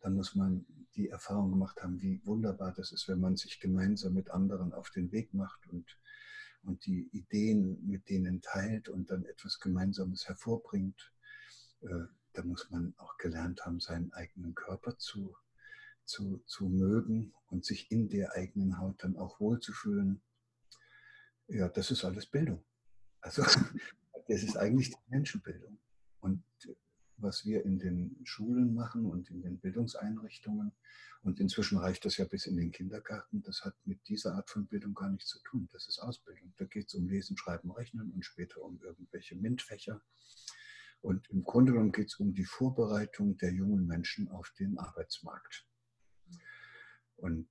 [0.00, 4.14] Dann muss man die Erfahrung gemacht haben, wie wunderbar das ist, wenn man sich gemeinsam
[4.14, 5.98] mit anderen auf den Weg macht und,
[6.62, 11.12] und die Ideen mit denen teilt und dann etwas Gemeinsames hervorbringt.
[11.82, 15.36] Äh, da muss man auch gelernt haben, seinen eigenen Körper zu
[16.04, 20.22] zu, zu mögen und sich in der eigenen Haut dann auch wohlzufühlen.
[21.48, 22.64] Ja, das ist alles Bildung.
[23.20, 23.42] Also
[24.28, 25.78] das ist eigentlich die Menschenbildung.
[26.20, 26.44] Und
[27.22, 30.72] was wir in den Schulen machen und in den Bildungseinrichtungen.
[31.22, 33.42] Und inzwischen reicht das ja bis in den Kindergarten.
[33.42, 35.68] Das hat mit dieser Art von Bildung gar nichts zu tun.
[35.72, 36.52] Das ist Ausbildung.
[36.56, 40.02] Da geht es um Lesen, Schreiben, Rechnen und später um irgendwelche MINT-Fächer.
[41.00, 45.66] Und im Grunde genommen geht es um die Vorbereitung der jungen Menschen auf den Arbeitsmarkt.
[47.22, 47.48] Und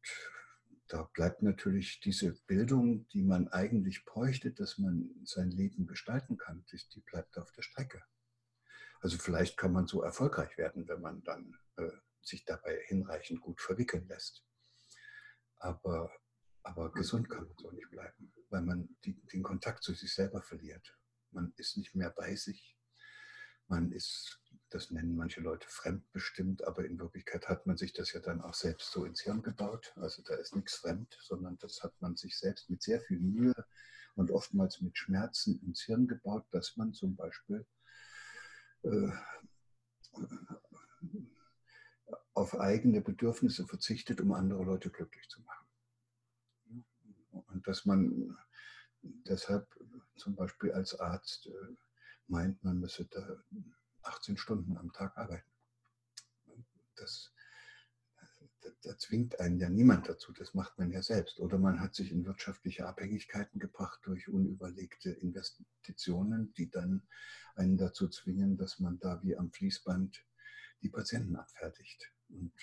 [0.89, 6.65] da bleibt natürlich diese Bildung, die man eigentlich bräuchte, dass man sein Leben gestalten kann,
[6.93, 8.03] die bleibt auf der Strecke.
[8.99, 11.89] Also vielleicht kann man so erfolgreich werden, wenn man dann äh,
[12.21, 14.45] sich dabei hinreichend gut verwickeln lässt.
[15.55, 16.12] Aber,
[16.63, 20.41] aber gesund kann man so nicht bleiben, weil man die, den Kontakt zu sich selber
[20.41, 20.99] verliert.
[21.31, 22.77] Man ist nicht mehr bei sich.
[23.67, 24.40] Man ist
[24.71, 28.53] das nennen manche Leute fremdbestimmt, aber in Wirklichkeit hat man sich das ja dann auch
[28.53, 29.93] selbst so ins Hirn gebaut.
[29.97, 33.53] Also da ist nichts fremd, sondern das hat man sich selbst mit sehr viel Mühe
[34.15, 37.65] und oftmals mit Schmerzen ins Hirn gebaut, dass man zum Beispiel
[38.84, 39.12] äh,
[42.34, 45.67] auf eigene Bedürfnisse verzichtet, um andere Leute glücklich zu machen.
[47.31, 48.38] Und dass man
[49.01, 49.67] deshalb
[50.15, 51.75] zum Beispiel als Arzt äh,
[52.27, 53.43] meint, man müsse da
[54.03, 55.49] 18 Stunden am Tag arbeiten.
[56.95, 57.33] Das,
[58.81, 61.39] da zwingt einen ja niemand dazu, das macht man ja selbst.
[61.39, 67.07] Oder man hat sich in wirtschaftliche Abhängigkeiten gebracht durch unüberlegte Investitionen, die dann
[67.55, 70.23] einen dazu zwingen, dass man da wie am Fließband
[70.81, 72.11] die Patienten abfertigt.
[72.29, 72.53] Und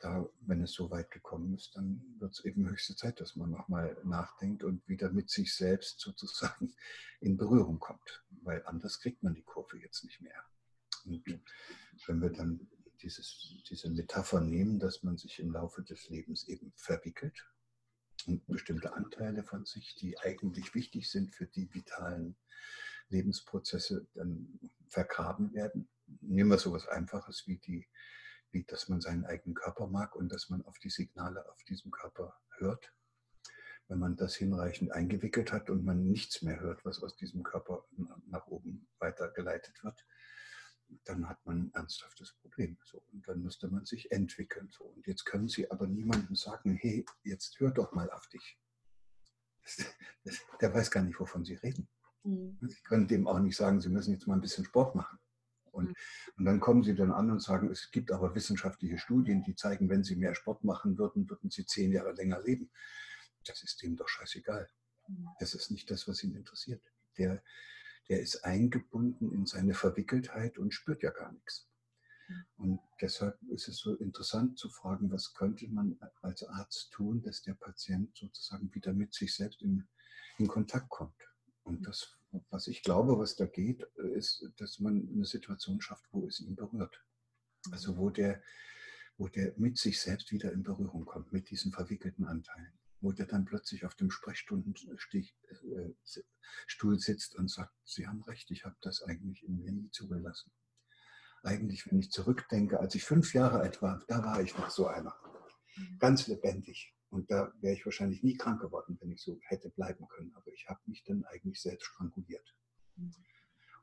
[0.00, 3.50] da, wenn es so weit gekommen ist, dann wird es eben höchste Zeit, dass man
[3.50, 6.74] nochmal nachdenkt und wieder mit sich selbst sozusagen
[7.20, 10.42] in Berührung kommt, weil anders kriegt man die Kurve jetzt nicht mehr.
[11.04, 11.24] Und
[12.06, 12.68] wenn wir dann
[13.02, 17.46] dieses, diese Metapher nehmen, dass man sich im Laufe des Lebens eben verwickelt
[18.26, 22.36] und bestimmte Anteile von sich, die eigentlich wichtig sind für die vitalen
[23.08, 24.58] Lebensprozesse, dann
[24.88, 25.88] vergraben werden.
[26.20, 27.86] Nehmen wir so etwas Einfaches wie die
[28.52, 31.90] wie dass man seinen eigenen Körper mag und dass man auf die Signale auf diesem
[31.90, 32.92] Körper hört.
[33.88, 37.84] Wenn man das hinreichend eingewickelt hat und man nichts mehr hört, was aus diesem Körper
[38.26, 40.04] nach oben weitergeleitet wird,
[41.04, 42.78] dann hat man ein ernsthaftes Problem.
[42.84, 44.68] So, und dann müsste man sich entwickeln.
[44.70, 44.84] So.
[44.84, 48.58] Und jetzt können Sie aber niemandem sagen, hey, jetzt hör doch mal auf dich.
[50.60, 51.88] der weiß gar nicht, wovon Sie reden.
[52.24, 52.58] Mhm.
[52.62, 55.18] Sie können dem auch nicht sagen, Sie müssen jetzt mal ein bisschen Sport machen.
[55.80, 55.94] Und, mhm.
[56.36, 59.88] und dann kommen sie dann an und sagen, es gibt aber wissenschaftliche Studien, die zeigen,
[59.88, 62.70] wenn sie mehr Sport machen würden, würden sie zehn Jahre länger leben.
[63.46, 64.68] Das ist dem doch scheißegal.
[65.08, 65.28] Mhm.
[65.38, 66.82] Das ist nicht das, was ihn interessiert.
[67.18, 67.42] Der,
[68.08, 71.68] der ist eingebunden in seine Verwickeltheit und spürt ja gar nichts.
[72.28, 72.44] Mhm.
[72.56, 77.42] Und deshalb ist es so interessant zu fragen, was könnte man als Arzt tun, dass
[77.42, 79.88] der Patient sozusagen wieder mit sich selbst in,
[80.38, 81.14] in Kontakt kommt.
[81.70, 83.82] Und das was ich glaube, was da geht,
[84.14, 87.04] ist, dass man eine Situation schafft, wo es ihn berührt.
[87.70, 88.42] Also wo der,
[89.16, 92.72] wo der mit sich selbst wieder in Berührung kommt, mit diesen verwickelten Anteilen.
[93.00, 98.64] Wo der dann plötzlich auf dem Sprechstundenstuhl äh, sitzt und sagt, Sie haben recht, ich
[98.64, 100.52] habe das eigentlich in mir nie zugelassen.
[101.42, 104.86] Eigentlich, wenn ich zurückdenke, als ich fünf Jahre alt war, da war ich noch so
[104.86, 105.16] einer.
[105.76, 105.98] Mhm.
[105.98, 106.94] Ganz lebendig.
[107.10, 110.32] Und da wäre ich wahrscheinlich nie krank geworden, wenn ich so hätte bleiben können.
[110.34, 112.56] Aber ich habe mich dann eigentlich selbst stranguliert.
[112.96, 113.12] Mhm.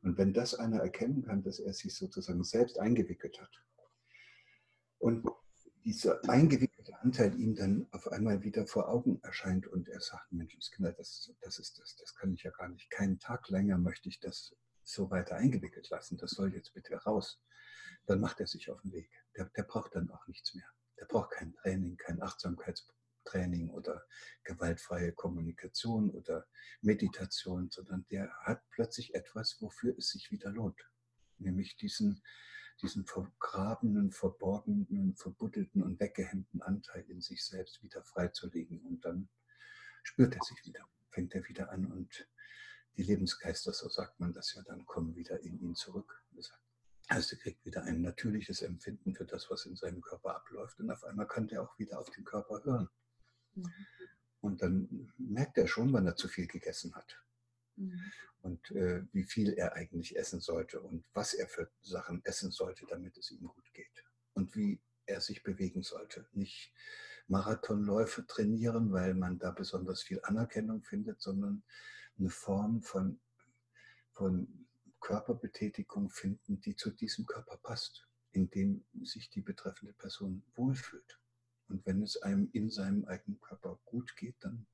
[0.02, 3.52] Und wenn das einer erkennen kann, dass er sich sozusagen selbst eingewickelt hat
[5.00, 5.28] und
[5.84, 10.92] dieser eingewickelte Anteil ihm dann auf einmal wieder vor Augen erscheint und er sagt, Menschenskinder,
[10.92, 12.90] das, das ist das, das kann ich ja gar nicht.
[12.90, 16.18] Keinen Tag länger möchte ich das so weiter eingewickelt lassen.
[16.18, 17.42] Das soll jetzt bitte raus.
[18.06, 19.10] Dann macht er sich auf den Weg.
[19.36, 20.68] Der, der braucht dann auch nichts mehr.
[21.00, 22.97] Der braucht kein Training, kein Achtsamkeitsprogramm
[23.28, 24.04] Training oder
[24.44, 26.48] gewaltfreie Kommunikation oder
[26.82, 30.80] Meditation, sondern der hat plötzlich etwas, wofür es sich wieder lohnt.
[31.38, 32.24] Nämlich diesen,
[32.82, 38.82] diesen vergrabenen, verborgenen, verbuddelten und weggehemmten Anteil in sich selbst wieder freizulegen.
[38.82, 39.30] Und dann
[40.04, 42.28] spürt er sich wieder, fängt er wieder an und
[42.96, 46.24] die Lebensgeister, so sagt man das ja, dann kommen wieder in ihn zurück.
[47.10, 50.80] Also er kriegt wieder ein natürliches Empfinden für das, was in seinem Körper abläuft.
[50.80, 52.90] Und auf einmal kann er auch wieder auf den Körper hören.
[53.58, 53.74] Mhm.
[54.41, 57.22] Und dann merkt er schon, wann er zu viel gegessen hat.
[57.76, 58.12] Mhm.
[58.41, 62.86] Und äh, wie viel er eigentlich essen sollte und was er für Sachen essen sollte,
[62.88, 64.06] damit es ihm gut geht.
[64.34, 66.28] Und wie er sich bewegen sollte.
[66.34, 66.72] Nicht
[67.28, 71.63] Marathonläufe trainieren, weil man da besonders viel Anerkennung findet, sondern
[72.17, 73.20] eine Form von,
[74.12, 74.67] von
[75.02, 81.20] Körperbetätigung finden, die zu diesem Körper passt, in dem sich die betreffende Person wohlfühlt.
[81.69, 84.67] Und wenn es einem in seinem eigenen Körper gut geht, dann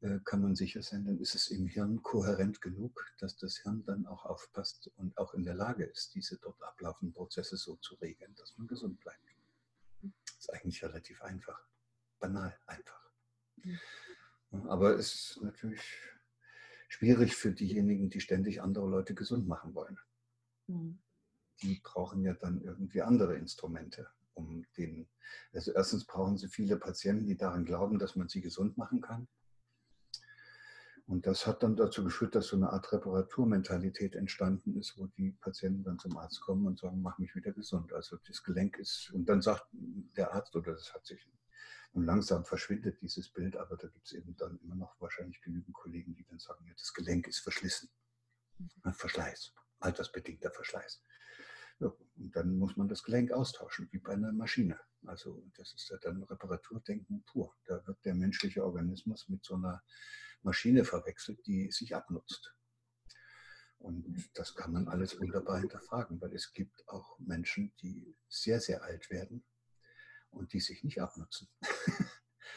[0.00, 3.84] äh, kann man sicher sein, dann ist es im Hirn kohärent genug, dass das Hirn
[3.84, 7.96] dann auch aufpasst und auch in der Lage ist, diese dort ablaufenden Prozesse so zu
[7.96, 9.20] regeln, dass man gesund bleibt.
[10.02, 11.60] Das ist eigentlich relativ einfach,
[12.18, 13.10] banal einfach.
[14.50, 15.82] Aber es ist natürlich
[16.88, 19.98] schwierig für diejenigen, die ständig andere Leute gesund machen wollen.
[20.66, 20.98] Mhm.
[21.62, 25.08] Die brauchen ja dann irgendwie andere Instrumente, um den.
[25.52, 29.28] Also erstens brauchen sie viele Patienten, die daran glauben, dass man sie gesund machen kann.
[31.10, 35.32] Und das hat dann dazu geführt, dass so eine Art Reparaturmentalität entstanden ist, wo die
[35.32, 37.92] Patienten dann zum Arzt kommen und sagen, mach mich wieder gesund.
[37.92, 41.28] Also das Gelenk ist, und dann sagt der Arzt, oder das hat sich,
[41.92, 45.74] und langsam verschwindet dieses Bild, aber da gibt es eben dann immer noch wahrscheinlich genügend
[45.74, 47.90] Kollegen, die dann sagen, ja, das Gelenk ist verschlissen.
[48.84, 51.02] Ein Verschleiß, altersbedingter Verschleiß.
[51.80, 54.78] Ja, und dann muss man das Gelenk austauschen, wie bei einer Maschine.
[55.06, 57.56] Also das ist ja dann Reparaturdenken pur.
[57.64, 59.82] Da wird der menschliche Organismus mit so einer
[60.42, 62.54] Maschine verwechselt, die sich abnutzt.
[63.78, 68.82] Und das kann man alles wunderbar hinterfragen, weil es gibt auch Menschen, die sehr, sehr
[68.82, 69.42] alt werden
[70.28, 71.48] und die sich nicht abnutzen.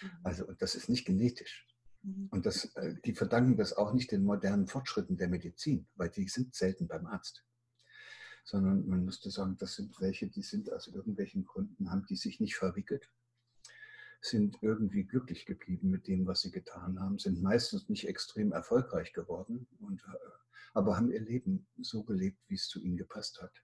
[0.01, 0.09] Mhm.
[0.23, 1.65] also, und das ist nicht genetisch.
[2.01, 2.27] Mhm.
[2.29, 6.27] Und das, äh, die verdanken das auch nicht den modernen Fortschritten der Medizin, weil die
[6.27, 7.45] sind selten beim Arzt.
[8.43, 12.39] Sondern man müsste sagen, das sind welche, die sind aus irgendwelchen Gründen, haben die sich
[12.39, 13.09] nicht verwickelt
[14.25, 19.11] sind irgendwie glücklich geblieben mit dem, was sie getan haben, sind meistens nicht extrem erfolgreich
[19.11, 20.17] geworden, und, äh,
[20.73, 23.63] aber haben ihr Leben so gelebt, wie es zu ihnen gepasst hat.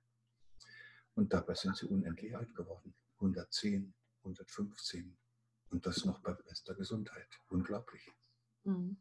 [1.15, 2.94] Und dabei sind sie unendlich alt geworden.
[3.15, 5.18] 110, 115
[5.70, 7.28] und das noch bei bester Gesundheit.
[7.50, 8.10] Unglaublich.
[8.63, 8.98] Mhm.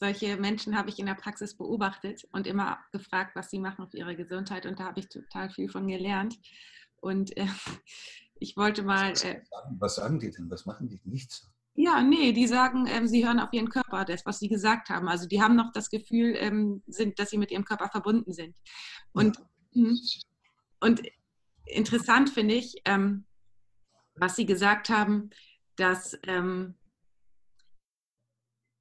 [0.00, 3.98] Solche Menschen habe ich in der Praxis beobachtet und immer gefragt, was sie machen für
[3.98, 4.64] ihre Gesundheit.
[4.64, 6.38] Und da habe ich total viel von gelernt.
[7.00, 7.46] Und äh,
[8.34, 9.12] ich wollte mal.
[9.22, 9.42] Äh,
[9.78, 10.50] was sagen die denn?
[10.50, 11.00] Was machen die?
[11.04, 11.50] Nichts.
[11.74, 15.06] Ja, nee, die sagen, ähm, sie hören auf ihren Körper, das, was sie gesagt haben.
[15.06, 18.56] Also die haben noch das Gefühl, ähm, sind, dass sie mit ihrem Körper verbunden sind.
[19.12, 19.38] Und,
[19.72, 19.84] ja.
[19.84, 19.98] Hm,
[20.80, 21.02] und
[21.66, 23.26] interessant finde ich, ähm,
[24.14, 25.30] was sie gesagt haben,
[25.76, 26.74] dass ähm,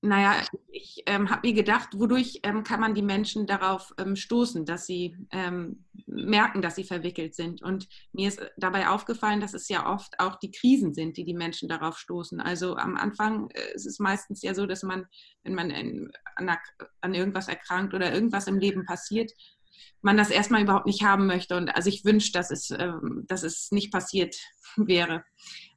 [0.01, 4.65] naja, ich ähm, habe mir gedacht, wodurch ähm, kann man die Menschen darauf ähm, stoßen,
[4.65, 7.61] dass sie ähm, merken, dass sie verwickelt sind.
[7.61, 11.33] Und mir ist dabei aufgefallen, dass es ja oft auch die Krisen sind, die die
[11.33, 12.39] Menschen darauf stoßen.
[12.39, 15.05] Also am Anfang äh, ist es meistens ja so, dass man,
[15.43, 16.49] wenn man in, an,
[17.01, 19.33] an irgendwas erkrankt oder irgendwas im Leben passiert,
[20.01, 23.43] man das erstmal überhaupt nicht haben möchte und also ich wünsche, dass es, ähm, dass
[23.43, 24.35] es nicht passiert
[24.77, 25.25] wäre.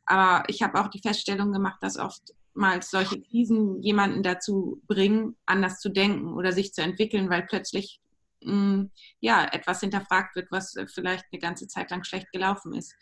[0.07, 5.37] Aber ich habe auch die Feststellung gemacht, dass oft oftmals solche Krisen jemanden dazu bringen,
[5.47, 8.01] anders zu denken oder sich zu entwickeln, weil plötzlich
[8.43, 12.95] mh, mm, ja, etwas hinterfragt wird, was vielleicht eine ganze Zeit lang schlecht gelaufen ist.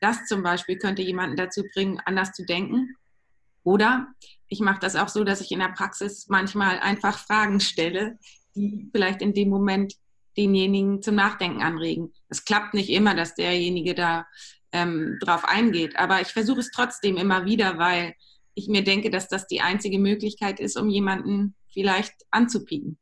[0.00, 2.94] Das zum Beispiel könnte jemanden dazu bringen, anders zu denken.
[3.62, 4.08] Oder
[4.48, 8.18] ich mache das auch so, dass ich in der Praxis manchmal einfach Fragen stelle,
[8.54, 9.94] die vielleicht in dem Moment
[10.36, 12.12] denjenigen zum Nachdenken anregen.
[12.28, 14.26] Es klappt nicht immer, dass derjenige da
[14.72, 18.14] ähm, drauf eingeht, aber ich versuche es trotzdem immer wieder, weil
[18.54, 22.98] ich mir denke, dass das die einzige Möglichkeit ist, um jemanden vielleicht anzupieken.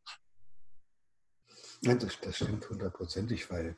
[1.83, 3.77] Ja, das, das stimmt hundertprozentig, weil,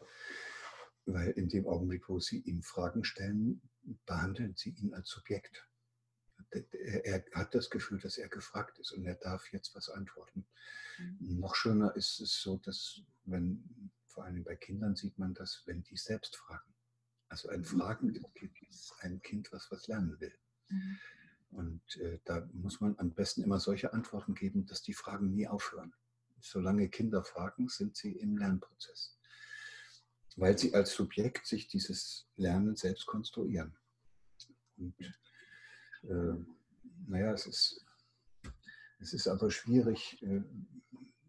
[1.06, 3.62] weil in dem Augenblick, wo Sie ihm Fragen stellen,
[4.06, 5.66] behandeln Sie ihn als Subjekt.
[6.50, 10.46] Er, er, hat das Gefühl, dass er gefragt ist und er darf jetzt was antworten.
[10.98, 11.40] Mhm.
[11.40, 15.82] Noch schöner ist es so, dass, wenn, vor allem bei Kindern sieht man das, wenn
[15.82, 16.74] die selbst fragen.
[17.28, 17.64] Also ein mhm.
[17.64, 20.34] fragendes Kind ist ein Kind, was was lernen will.
[20.68, 20.98] Mhm.
[21.54, 25.46] Und äh, da muss man am besten immer solche Antworten geben, dass die Fragen nie
[25.46, 25.94] aufhören.
[26.40, 29.16] Solange Kinder fragen, sind sie im Lernprozess.
[30.36, 33.76] Weil sie als Subjekt sich dieses Lernen selbst konstruieren.
[34.76, 35.00] Und
[36.02, 36.34] äh,
[37.06, 37.84] naja, es ist,
[38.98, 40.42] es ist aber schwierig, äh,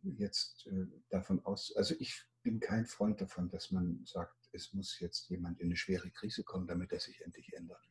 [0.01, 4.99] jetzt äh, davon aus, also ich bin kein Freund davon, dass man sagt, es muss
[4.99, 7.81] jetzt jemand in eine schwere Krise kommen, damit er sich endlich ändert.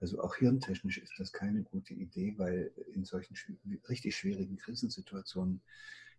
[0.00, 3.36] Also auch hirntechnisch ist das keine gute Idee, weil in solchen
[3.88, 5.62] richtig schwierigen Krisensituationen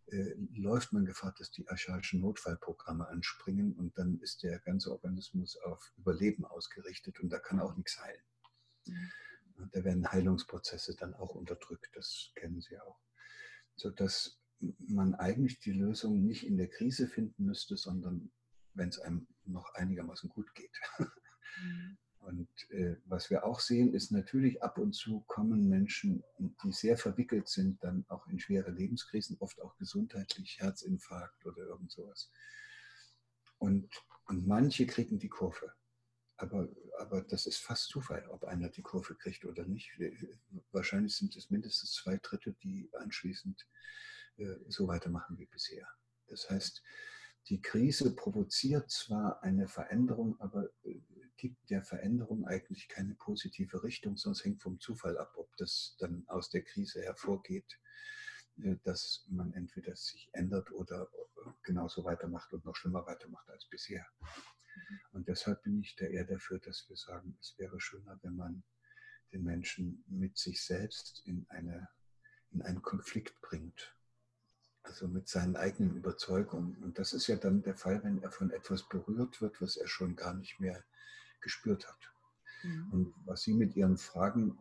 [0.07, 5.57] äh, läuft man Gefahr, dass die archaischen Notfallprogramme anspringen und dann ist der ganze Organismus
[5.57, 8.23] auf Überleben ausgerichtet und da kann auch nichts heilen.
[8.85, 9.11] Mhm.
[9.57, 12.99] Und da werden Heilungsprozesse dann auch unterdrückt, das kennen Sie auch.
[13.75, 18.31] Sodass man eigentlich die Lösung nicht in der Krise finden müsste, sondern
[18.73, 20.77] wenn es einem noch einigermaßen gut geht.
[21.57, 21.97] Mhm.
[22.25, 26.23] Und äh, was wir auch sehen, ist natürlich ab und zu kommen Menschen,
[26.63, 31.91] die sehr verwickelt sind, dann auch in schwere Lebenskrisen, oft auch gesundheitlich, Herzinfarkt oder irgend
[31.91, 32.31] sowas.
[33.59, 33.89] Und,
[34.25, 35.71] und manche kriegen die Kurve.
[36.37, 36.67] aber,
[36.99, 39.91] aber das ist fast Zufall, ob einer die Kurve kriegt oder nicht.
[40.71, 43.67] Wahrscheinlich sind es mindestens zwei Drittel, die anschließend
[44.37, 45.87] äh, so weitermachen wie bisher.
[46.27, 46.81] Das heißt,
[47.47, 50.69] die Krise provoziert zwar eine Veränderung, aber
[51.35, 55.95] äh, gibt der Veränderung eigentlich keine positive Richtung, sonst hängt vom Zufall ab, ob das
[55.99, 57.79] dann aus der Krise hervorgeht,
[58.63, 61.09] äh, dass man entweder sich ändert oder
[61.63, 64.05] genauso weitermacht und noch schlimmer weitermacht als bisher.
[65.11, 68.63] Und deshalb bin ich da eher dafür, dass wir sagen, es wäre schöner, wenn man
[69.31, 71.89] den Menschen mit sich selbst in, eine,
[72.51, 73.95] in einen Konflikt bringt.
[74.83, 76.83] Also mit seinen eigenen Überzeugungen.
[76.83, 79.87] Und das ist ja dann der Fall, wenn er von etwas berührt wird, was er
[79.87, 80.83] schon gar nicht mehr
[81.45, 82.11] gespürt hat.
[82.63, 82.91] Mhm.
[82.91, 84.57] Und was Sie mit Ihren Fragen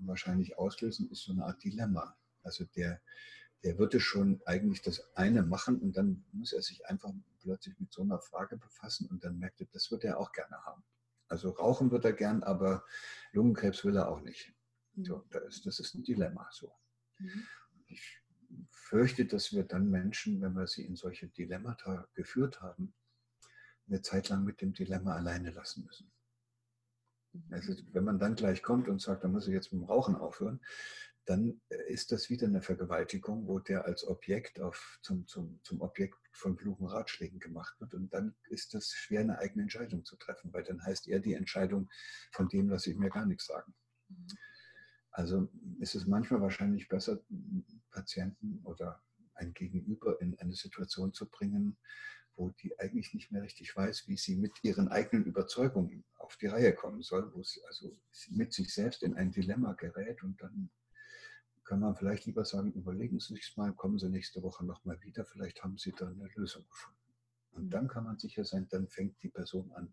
[0.00, 2.16] wahrscheinlich auslösen, ist so eine Art Dilemma.
[2.42, 3.00] Also der,
[3.64, 7.92] der würde schon eigentlich das eine machen und dann muss er sich einfach plötzlich mit
[7.92, 10.84] so einer Frage befassen und dann merkt er, das würde er auch gerne haben.
[11.28, 12.84] Also rauchen wird er gern, aber
[13.32, 14.54] Lungenkrebs will er auch nicht.
[14.94, 15.04] Mhm.
[15.04, 16.48] So, das, das ist ein Dilemma.
[16.52, 16.72] So.
[17.18, 17.46] Mhm.
[17.86, 18.22] Ich
[18.70, 22.94] fürchte, dass wir dann Menschen, wenn wir sie in solche Dilemmata geführt haben,
[23.86, 26.10] eine Zeit lang mit dem Dilemma alleine lassen müssen.
[27.50, 30.16] Also wenn man dann gleich kommt und sagt, da muss ich jetzt mit dem Rauchen
[30.16, 30.60] aufhören,
[31.28, 35.80] dann äh, ist das wieder eine Vergewaltigung, wo der als Objekt auf, zum, zum, zum
[35.82, 37.94] Objekt von klugen Ratschlägen gemacht wird.
[37.94, 41.34] Und dann ist das schwer, eine eigene Entscheidung zu treffen, weil dann heißt er die
[41.34, 41.90] Entscheidung,
[42.32, 43.74] von dem lasse ich mir gar nichts sagen.
[44.08, 44.26] Mhm.
[45.10, 45.48] Also
[45.80, 47.20] ist es manchmal wahrscheinlich besser,
[47.90, 49.02] Patienten oder
[49.34, 51.76] ein Gegenüber in eine Situation zu bringen,
[52.38, 56.46] wo die eigentlich nicht mehr richtig weiß, wie sie mit ihren eigenen Überzeugungen auf die
[56.46, 57.90] Reihe kommen soll, wo sie also
[58.30, 60.70] mit sich selbst in ein Dilemma gerät und dann
[61.68, 65.26] kann man vielleicht lieber sagen, überlegen Sie sich mal, kommen Sie nächste Woche nochmal wieder,
[65.26, 66.98] vielleicht haben Sie da eine Lösung gefunden.
[67.50, 67.70] Und mhm.
[67.70, 69.92] dann kann man sicher sein, dann fängt die Person an,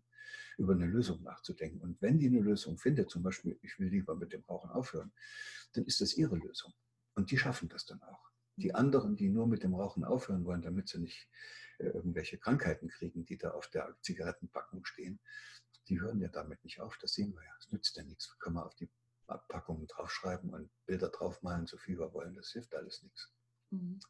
[0.56, 1.82] über eine Lösung nachzudenken.
[1.82, 5.12] Und wenn die eine Lösung findet, zum Beispiel, ich will lieber mit dem Rauchen aufhören,
[5.74, 6.72] dann ist das ihre Lösung.
[7.14, 8.25] Und die schaffen das dann auch.
[8.56, 11.28] Die anderen, die nur mit dem Rauchen aufhören wollen, damit sie nicht
[11.78, 15.20] äh, irgendwelche Krankheiten kriegen, die da auf der Zigarettenpackung stehen,
[15.88, 16.96] die hören ja damit nicht auf.
[16.98, 17.52] Das sehen wir ja.
[17.58, 18.38] Es nützt ja nichts.
[18.38, 18.88] Können wir auf die
[19.26, 22.34] Abpackungen draufschreiben und Bilder draufmalen, so viel wir wollen.
[22.34, 23.32] Das hilft alles nichts.
[23.70, 24.00] Mhm.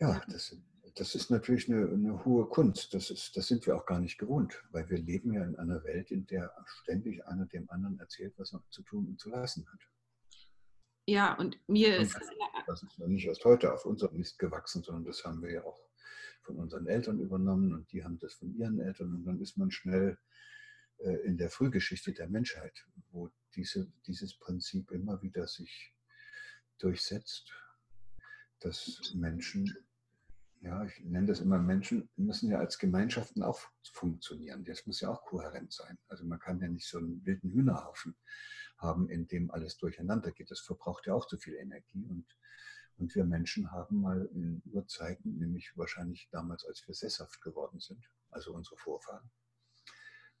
[0.00, 0.56] Ja, das,
[0.96, 2.94] das ist natürlich eine, eine, hohe Kunst.
[2.94, 5.84] Das, ist, das sind wir auch gar nicht gewohnt, weil wir leben ja in einer
[5.84, 9.66] Welt, in der ständig einer dem anderen erzählt, was er zu tun und zu lassen
[9.72, 9.80] hat.
[11.06, 12.18] Ja, und mir und ist.
[12.66, 15.64] Das ist ja nicht erst heute auf unserem Mist gewachsen, sondern das haben wir ja
[15.64, 15.78] auch
[16.42, 19.70] von unseren Eltern übernommen und die haben das von ihren Eltern und dann ist man
[19.70, 20.18] schnell
[20.98, 25.94] äh, in der Frühgeschichte der Menschheit, wo diese, dieses Prinzip immer wieder sich
[26.78, 27.52] durchsetzt,
[28.60, 29.74] dass Menschen,
[30.64, 33.60] ja, ich nenne das immer Menschen, müssen ja als Gemeinschaften auch
[33.92, 34.64] funktionieren.
[34.64, 35.98] Das muss ja auch kohärent sein.
[36.08, 38.16] Also man kann ja nicht so einen wilden Hühnerhaufen
[38.78, 40.50] haben, in dem alles durcheinander geht.
[40.50, 42.06] Das verbraucht ja auch zu viel Energie.
[42.06, 42.26] Und,
[42.96, 48.02] und wir Menschen haben mal in Urzeiten, nämlich wahrscheinlich damals, als wir sesshaft geworden sind,
[48.30, 49.30] also unsere Vorfahren,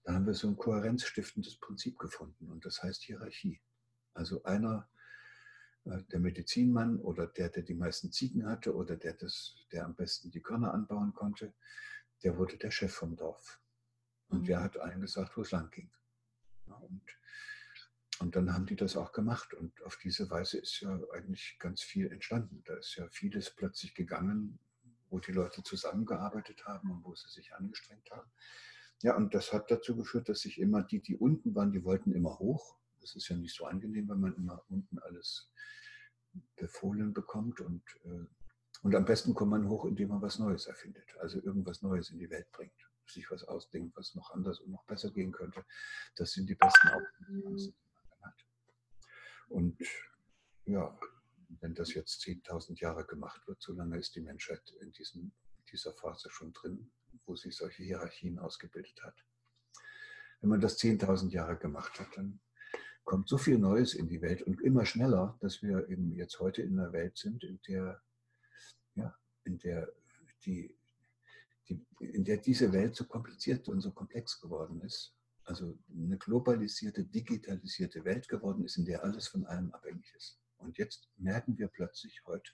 [0.04, 3.60] da haben wir so ein kohärenzstiftendes Prinzip gefunden und das heißt Hierarchie.
[4.12, 4.88] Also einer,
[5.84, 10.30] der Medizinmann oder der, der die meisten Ziegen hatte oder der, das, der am besten
[10.30, 11.52] die Körner anbauen konnte,
[12.22, 13.60] der wurde der Chef vom Dorf.
[14.28, 14.44] Und mhm.
[14.44, 15.90] der hat allen gesagt, wo es lang ging.
[16.66, 17.02] und,
[18.20, 19.52] und dann haben die das auch gemacht.
[19.52, 22.62] Und auf diese Weise ist ja eigentlich ganz viel entstanden.
[22.64, 24.58] Da ist ja vieles plötzlich gegangen,
[25.10, 28.30] wo die Leute zusammengearbeitet haben und wo sie sich angestrengt haben.
[29.02, 32.12] Ja, und das hat dazu geführt, dass sich immer die, die unten waren, die wollten
[32.12, 32.78] immer hoch.
[33.04, 35.50] Das ist ja nicht so angenehm, wenn man immer unten alles
[36.56, 37.60] befohlen bekommt.
[37.60, 38.26] Und, äh,
[38.82, 41.16] und am besten kommt man hoch, indem man was Neues erfindet.
[41.18, 42.72] Also irgendwas Neues in die Welt bringt.
[43.06, 45.64] Sich was ausdenkt, was noch anders und noch besser gehen könnte.
[46.16, 48.46] Das sind die besten Aufgaben, die man dann hat.
[49.48, 49.82] Und
[50.64, 50.98] ja,
[51.60, 55.32] wenn das jetzt 10.000 Jahre gemacht wird, so lange ist die Menschheit in diesem,
[55.70, 56.90] dieser Phase schon drin
[57.26, 59.24] wo sich solche Hierarchien ausgebildet hat.
[60.40, 62.40] Wenn man das 10.000 Jahre gemacht hat, dann
[63.04, 66.62] kommt so viel Neues in die Welt und immer schneller, dass wir eben jetzt heute
[66.62, 68.02] in einer Welt sind, in der,
[68.94, 69.92] ja, in der,
[70.44, 70.74] die,
[71.68, 75.14] die, in der diese Welt so kompliziert und so komplex geworden ist.
[75.44, 80.40] Also eine globalisierte, digitalisierte Welt geworden ist, in der alles von allem abhängig ist.
[80.56, 82.52] Und jetzt merken wir plötzlich heute,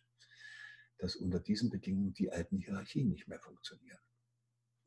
[0.98, 4.00] dass unter diesen Bedingungen die alten Hierarchien nicht mehr funktionieren.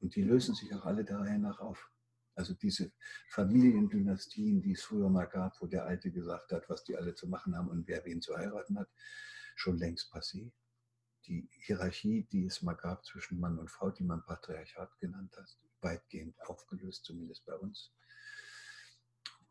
[0.02, 1.93] Und die lösen sich auch alle Reihe nach auf.
[2.36, 2.92] Also diese
[3.30, 7.28] Familiendynastien, die es früher mal gab, wo der Alte gesagt hat, was die alle zu
[7.28, 8.90] machen haben und wer wen zu heiraten hat,
[9.56, 10.52] schon längst passé.
[11.26, 15.58] die Hierarchie, die es mal gab zwischen Mann und Frau, die man Patriarchat genannt hat,
[15.80, 17.94] weitgehend aufgelöst, zumindest bei uns.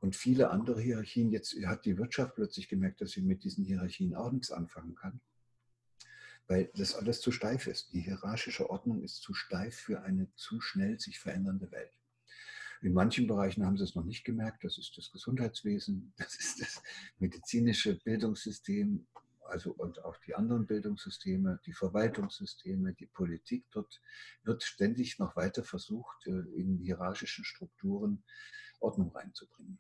[0.01, 4.15] Und viele andere Hierarchien, jetzt hat die Wirtschaft plötzlich gemerkt, dass sie mit diesen Hierarchien
[4.15, 5.21] auch nichts anfangen kann,
[6.49, 7.93] weil das alles zu steif ist.
[7.93, 12.02] Die hierarchische Ordnung ist zu steif für eine zu schnell sich verändernde Welt.
[12.83, 14.65] In manchen Bereichen haben sie es noch nicht gemerkt.
[14.65, 16.83] Das ist das Gesundheitswesen, das ist das
[17.19, 19.07] medizinische Bildungssystem,
[19.45, 23.67] also und auch die anderen Bildungssysteme, die Verwaltungssysteme, die Politik.
[23.71, 24.01] Dort
[24.43, 28.25] wird ständig noch weiter versucht, äh, in hierarchischen Strukturen
[28.81, 29.79] Ordnung reinzubringen.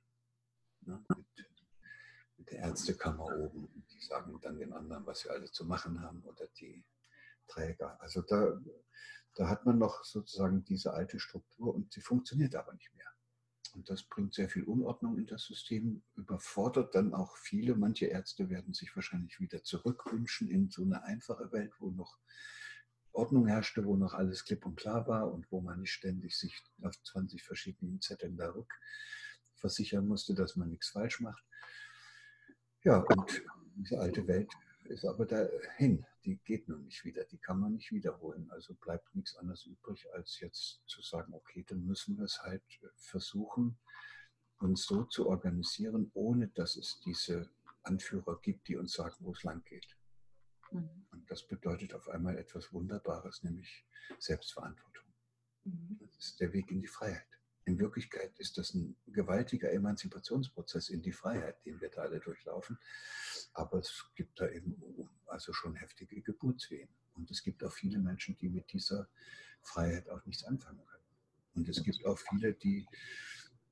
[0.86, 1.26] Ja, mit,
[2.36, 6.22] mit, der Ärztekammer oben, die sagen dann den anderen, was sie alle zu machen haben,
[6.22, 6.84] oder die
[7.48, 8.00] Träger.
[8.00, 8.60] Also da,
[9.34, 13.06] da hat man noch sozusagen diese alte Struktur und sie funktioniert aber nicht mehr.
[13.74, 17.74] Und das bringt sehr viel Unordnung in das System, überfordert dann auch viele.
[17.74, 22.18] Manche Ärzte werden sich wahrscheinlich wieder zurückwünschen in so eine einfache Welt, wo noch
[23.12, 26.62] Ordnung herrschte, wo noch alles klipp und klar war und wo man nicht ständig sich
[26.82, 31.44] auf 20 verschiedenen Zetteln da rückversichern musste, dass man nichts falsch macht.
[32.84, 33.42] Ja, und
[33.76, 34.52] diese alte Welt
[34.84, 36.04] ist aber dahin.
[36.24, 38.50] Die geht nun nicht wieder, die kann man nicht wiederholen.
[38.50, 42.62] Also bleibt nichts anderes übrig, als jetzt zu sagen, okay, dann müssen wir es halt
[42.96, 43.78] versuchen,
[44.58, 47.50] uns so zu organisieren, ohne dass es diese
[47.82, 49.96] Anführer gibt, die uns sagen, wo es lang geht.
[50.70, 51.06] Mhm.
[51.10, 53.84] Und das bedeutet auf einmal etwas Wunderbares, nämlich
[54.18, 55.04] Selbstverantwortung.
[55.64, 55.98] Mhm.
[56.00, 57.41] Das ist der Weg in die Freiheit.
[57.64, 62.78] In Wirklichkeit ist das ein gewaltiger Emanzipationsprozess in die Freiheit, den wir da alle durchlaufen.
[63.52, 64.76] Aber es gibt da eben
[65.26, 66.88] also schon heftige Geburtswehen.
[67.14, 69.08] Und es gibt auch viele Menschen, die mit dieser
[69.62, 71.04] Freiheit auch nichts anfangen können.
[71.54, 72.86] Und es gibt auch viele, die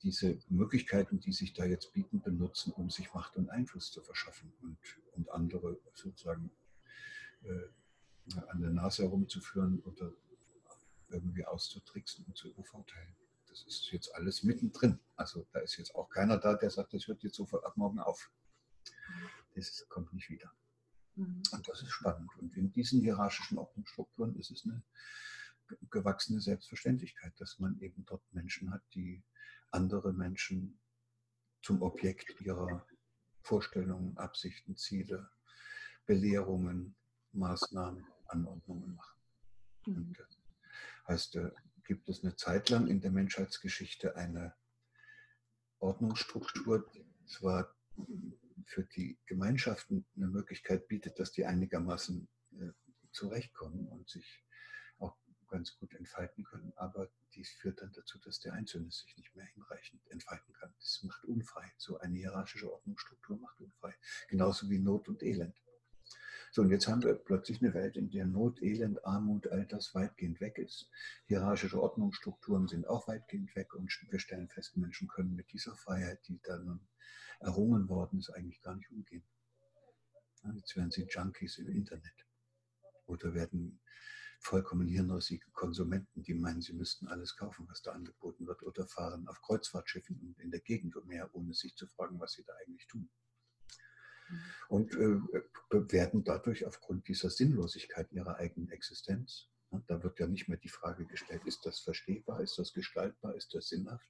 [0.03, 4.53] diese Möglichkeiten, die sich da jetzt bieten, benutzen, um sich Macht und Einfluss zu verschaffen
[4.63, 4.79] und,
[5.13, 6.51] und andere sozusagen
[7.43, 10.13] äh, an der Nase herumzuführen oder
[11.09, 13.15] irgendwie auszutricksen und zu übervorteilen.
[13.65, 14.99] Das ist jetzt alles mittendrin.
[15.17, 17.99] Also da ist jetzt auch keiner da, der sagt, das hört jetzt sofort ab morgen
[17.99, 18.31] auf.
[19.55, 20.53] Das kommt nicht wieder.
[21.17, 21.43] Mhm.
[21.53, 22.31] Und das ist spannend.
[22.39, 24.83] Und in diesen hierarchischen Ordnungsstrukturen ist es eine
[25.91, 29.23] gewachsene Selbstverständlichkeit, dass man eben dort Menschen hat, die
[29.71, 30.79] andere Menschen
[31.63, 32.87] zum Objekt ihrer
[33.43, 35.31] Vorstellungen, Absichten, Ziele,
[36.07, 36.97] Belehrungen,
[37.33, 39.21] Maßnahmen, Anordnungen machen.
[39.87, 39.97] Mhm.
[39.97, 40.39] Und das
[41.07, 41.51] heißt, äh,
[41.91, 44.55] gibt es eine Zeit lang in der Menschheitsgeschichte eine
[45.81, 47.75] Ordnungsstruktur, die zwar
[48.65, 52.71] für die Gemeinschaften eine Möglichkeit bietet, dass die einigermaßen äh,
[53.11, 54.45] zurechtkommen und sich
[54.99, 55.19] auch
[55.49, 59.47] ganz gut entfalten können, aber dies führt dann dazu, dass der Einzelne sich nicht mehr
[59.47, 60.73] hinreichend entfalten kann.
[60.79, 61.73] Das macht unfrei.
[61.77, 63.97] So eine hierarchische Ordnungsstruktur macht unfrei.
[64.29, 65.61] Genauso wie Not und Elend.
[66.53, 69.95] So, und jetzt haben wir plötzlich eine Welt, in der Not, Elend, Armut, all das
[69.95, 70.91] weitgehend weg ist.
[71.27, 76.27] Hierarchische Ordnungsstrukturen sind auch weitgehend weg und wir stellen fest, Menschen können mit dieser Freiheit,
[76.27, 76.81] die da nun
[77.39, 79.23] errungen worden ist, eigentlich gar nicht umgehen.
[80.55, 82.27] Jetzt werden sie Junkies im Internet
[83.07, 83.81] oder werden
[84.41, 89.29] vollkommen hirnrissige Konsumenten, die meinen, sie müssten alles kaufen, was da angeboten wird, oder fahren
[89.29, 93.09] auf Kreuzfahrtschiffen in der Gegend umher, ohne sich zu fragen, was sie da eigentlich tun
[94.69, 95.21] und äh,
[95.69, 99.49] bewerten dadurch aufgrund dieser Sinnlosigkeit ihrer eigenen Existenz.
[99.73, 103.37] Ja, da wird ja nicht mehr die Frage gestellt, ist das verstehbar, ist das gestaltbar,
[103.37, 104.09] ist das sinnhaft,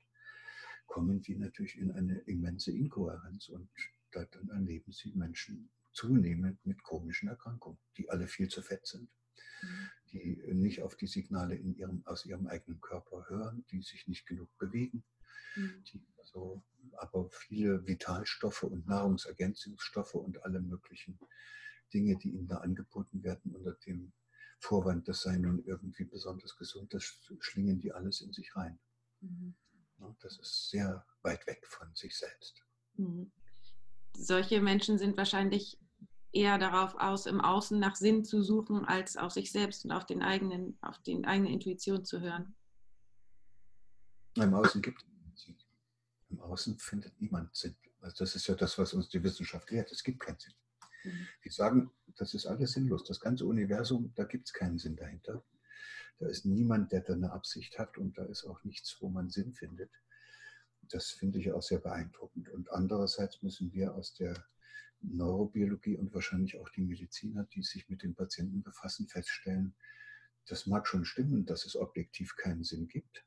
[0.87, 3.71] kommen die natürlich in eine immense Inkohärenz und
[4.11, 9.11] dann erleben sie Menschen zunehmend mit komischen Erkrankungen, die alle viel zu fett sind,
[10.13, 14.27] die nicht auf die Signale in ihrem, aus ihrem eigenen Körper hören, die sich nicht
[14.27, 15.05] genug bewegen,
[15.57, 15.85] mhm.
[15.85, 16.63] die also
[16.99, 21.19] aber viele Vitalstoffe und Nahrungsergänzungsstoffe und alle möglichen
[21.93, 24.13] Dinge, die ihnen da angeboten werden unter dem
[24.61, 27.05] Vorwand, das sei nun irgendwie besonders gesund, das
[27.41, 28.79] schlingen die alles in sich rein.
[29.21, 29.55] Mhm.
[30.21, 32.63] Das ist sehr weit weg von sich selbst.
[32.95, 33.31] Mhm.
[34.17, 35.79] Solche Menschen sind wahrscheinlich
[36.33, 40.07] eher darauf aus, im Außen nach Sinn zu suchen, als auf sich selbst und auf
[40.07, 42.55] den eigenen, auf die eigene Intuition zu hören.
[44.37, 45.05] Im Außen gibt
[46.41, 47.77] im Außen findet niemand Sinn.
[48.01, 49.93] Also das ist ja das, was uns die Wissenschaft lehrt.
[49.93, 50.55] Es gibt keinen Sinn.
[51.05, 51.27] Mhm.
[51.45, 53.05] Die sagen, das ist alles sinnlos.
[53.05, 55.45] Das ganze Universum, da gibt es keinen Sinn dahinter.
[56.19, 59.31] Da ist niemand, der da eine Absicht hat und da ist auch nichts, wo man
[59.31, 59.91] Sinn findet.
[60.83, 62.49] Das finde ich auch sehr beeindruckend.
[62.49, 64.45] Und andererseits müssen wir aus der
[65.03, 69.75] Neurobiologie und wahrscheinlich auch die Mediziner, die sich mit den Patienten befassen, feststellen,
[70.47, 73.25] das mag schon stimmen, dass es objektiv keinen Sinn gibt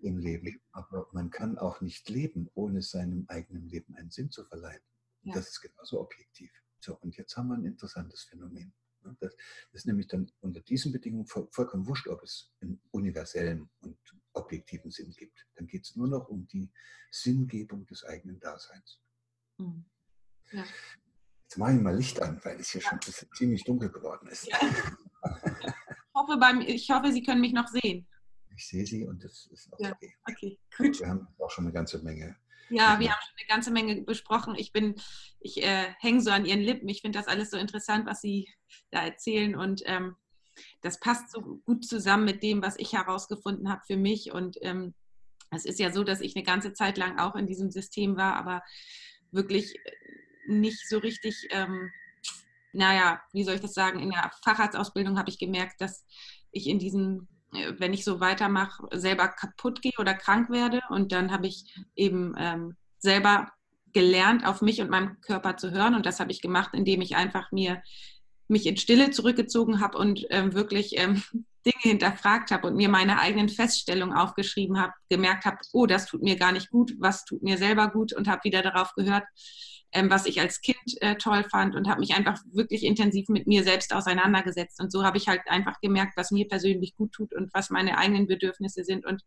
[0.00, 0.60] im Leben.
[0.72, 4.82] Aber man kann auch nicht leben, ohne seinem eigenen Leben einen Sinn zu verleihen.
[5.22, 5.34] Ja.
[5.34, 6.50] Das ist genauso objektiv.
[6.80, 8.72] So, und jetzt haben wir ein interessantes Phänomen.
[9.20, 9.34] Das,
[9.72, 13.98] ist nämlich dann unter diesen Bedingungen vollkommen wurscht, ob es einen universellen und
[14.32, 15.46] objektiven Sinn gibt.
[15.54, 16.70] Dann geht es nur noch um die
[17.10, 19.00] Sinngebung des eigenen Daseins.
[19.58, 19.84] Mhm.
[20.52, 20.64] Ja.
[21.44, 22.90] Jetzt mache ich mal Licht an, weil es hier ja.
[22.90, 23.00] schon
[23.34, 24.46] ziemlich dunkel geworden ist.
[24.46, 24.58] Ja.
[24.60, 28.06] Ich, hoffe beim, ich hoffe, Sie können mich noch sehen.
[28.58, 30.16] Ich sehe Sie und das ist auch okay.
[30.28, 30.58] okay.
[30.76, 30.98] Gut.
[30.98, 32.36] Wir haben auch schon eine ganze Menge
[32.70, 34.54] ja, wir haben schon eine ganze Menge besprochen.
[34.54, 34.96] Ich bin,
[35.40, 36.88] ich äh, hänge so an ihren Lippen.
[36.88, 38.46] Ich finde das alles so interessant, was sie
[38.90, 39.56] da erzählen.
[39.56, 40.16] Und ähm,
[40.82, 44.32] das passt so gut zusammen mit dem, was ich herausgefunden habe für mich.
[44.32, 44.92] Und ähm,
[45.50, 48.34] es ist ja so, dass ich eine ganze Zeit lang auch in diesem System war,
[48.34, 48.62] aber
[49.30, 49.74] wirklich
[50.46, 51.90] nicht so richtig, ähm,
[52.72, 56.04] naja, wie soll ich das sagen, in der Facharztausbildung habe ich gemerkt, dass
[56.50, 60.82] ich in diesem wenn ich so weitermache, selber kaputt gehe oder krank werde.
[60.90, 63.50] Und dann habe ich eben ähm, selber
[63.92, 65.94] gelernt, auf mich und meinem Körper zu hören.
[65.94, 67.82] Und das habe ich gemacht, indem ich einfach mir
[68.48, 71.22] mich in Stille zurückgezogen habe und ähm, wirklich ähm,
[71.66, 76.22] Dinge hinterfragt habe und mir meine eigenen Feststellungen aufgeschrieben habe, gemerkt habe, oh, das tut
[76.22, 79.24] mir gar nicht gut, was tut mir selber gut und habe wieder darauf gehört,
[79.92, 83.46] ähm, was ich als Kind äh, toll fand und habe mich einfach wirklich intensiv mit
[83.46, 84.80] mir selbst auseinandergesetzt.
[84.80, 87.96] Und so habe ich halt einfach gemerkt, was mir persönlich gut tut und was meine
[87.96, 89.06] eigenen Bedürfnisse sind.
[89.06, 89.22] Und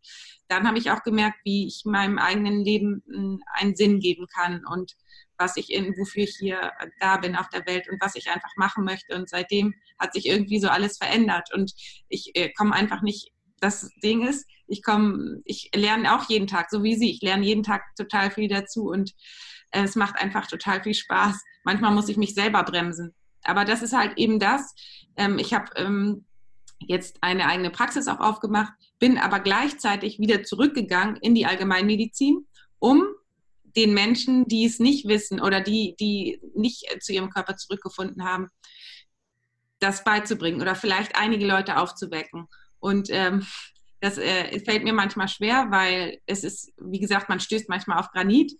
[0.48, 4.64] dann habe ich auch gemerkt, wie ich meinem eigenen Leben hm, einen Sinn geben kann
[4.64, 4.94] und
[5.36, 8.52] was ich in, wofür ich hier da bin auf der Welt und was ich einfach
[8.56, 9.16] machen möchte.
[9.16, 11.52] Und seitdem hat sich irgendwie so alles verändert.
[11.52, 11.72] Und
[12.08, 16.70] ich äh, komme einfach nicht, das Ding ist, ich komme, ich lerne auch jeden Tag,
[16.70, 17.10] so wie Sie.
[17.10, 19.12] Ich lerne jeden Tag total viel dazu und
[19.72, 21.42] es macht einfach total viel Spaß.
[21.64, 23.14] Manchmal muss ich mich selber bremsen.
[23.42, 24.74] Aber das ist halt eben das.
[25.16, 26.24] Ähm, ich habe ähm,
[26.78, 32.46] jetzt eine eigene Praxis auch aufgemacht, bin aber gleichzeitig wieder zurückgegangen in die Allgemeinmedizin,
[32.78, 33.04] um
[33.76, 38.48] den Menschen, die es nicht wissen oder die, die nicht zu ihrem Körper zurückgefunden haben,
[39.78, 42.46] das beizubringen oder vielleicht einige Leute aufzuwecken.
[42.78, 43.46] Und ähm,
[44.00, 48.10] das äh, fällt mir manchmal schwer, weil es ist, wie gesagt, man stößt manchmal auf
[48.10, 48.52] Granit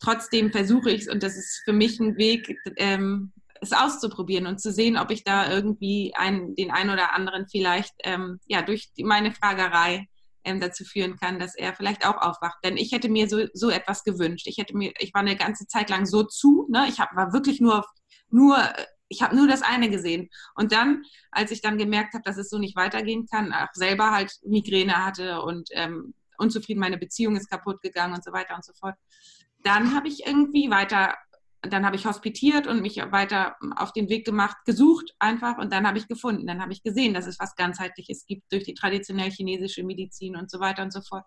[0.00, 4.60] trotzdem versuche ich es und das ist für mich ein Weg, ähm, es auszuprobieren und
[4.60, 8.92] zu sehen, ob ich da irgendwie einen, den einen oder anderen vielleicht ähm, ja, durch
[8.92, 10.06] die, meine Fragerei
[10.44, 12.58] ähm, dazu führen kann, dass er vielleicht auch aufwacht.
[12.64, 14.46] Denn ich hätte mir so, so etwas gewünscht.
[14.46, 16.86] Ich hätte mir, ich war eine ganze Zeit lang so zu, ne?
[16.88, 17.84] ich hab, war wirklich nur,
[18.30, 18.56] nur
[19.08, 20.28] ich habe nur das eine gesehen.
[20.54, 24.12] Und dann, als ich dann gemerkt habe, dass es so nicht weitergehen kann, auch selber
[24.12, 28.64] halt Migräne hatte und ähm, unzufrieden, meine Beziehung ist kaputt gegangen und so weiter und
[28.64, 28.94] so fort,
[29.62, 31.14] dann habe ich irgendwie weiter,
[31.62, 35.86] dann habe ich hospitiert und mich weiter auf den Weg gemacht, gesucht einfach und dann
[35.86, 36.46] habe ich gefunden.
[36.46, 40.50] Dann habe ich gesehen, dass es was ganzheitliches gibt durch die traditionell chinesische Medizin und
[40.50, 41.24] so weiter und so fort.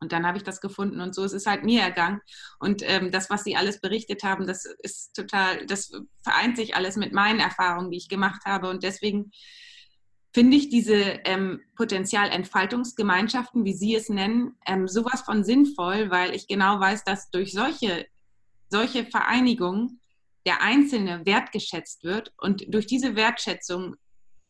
[0.00, 2.20] Und dann habe ich das gefunden und so ist es halt mir ergangen.
[2.60, 5.90] Und ähm, das, was Sie alles berichtet haben, das ist total, das
[6.22, 8.70] vereint sich alles mit meinen Erfahrungen, die ich gemacht habe.
[8.70, 9.32] Und deswegen
[10.32, 16.46] finde ich diese ähm, Potenzialentfaltungsgemeinschaften, wie Sie es nennen, ähm, sowas von sinnvoll, weil ich
[16.46, 18.06] genau weiß, dass durch solche,
[18.68, 20.00] solche Vereinigungen
[20.46, 23.96] der Einzelne wertgeschätzt wird und durch diese Wertschätzung,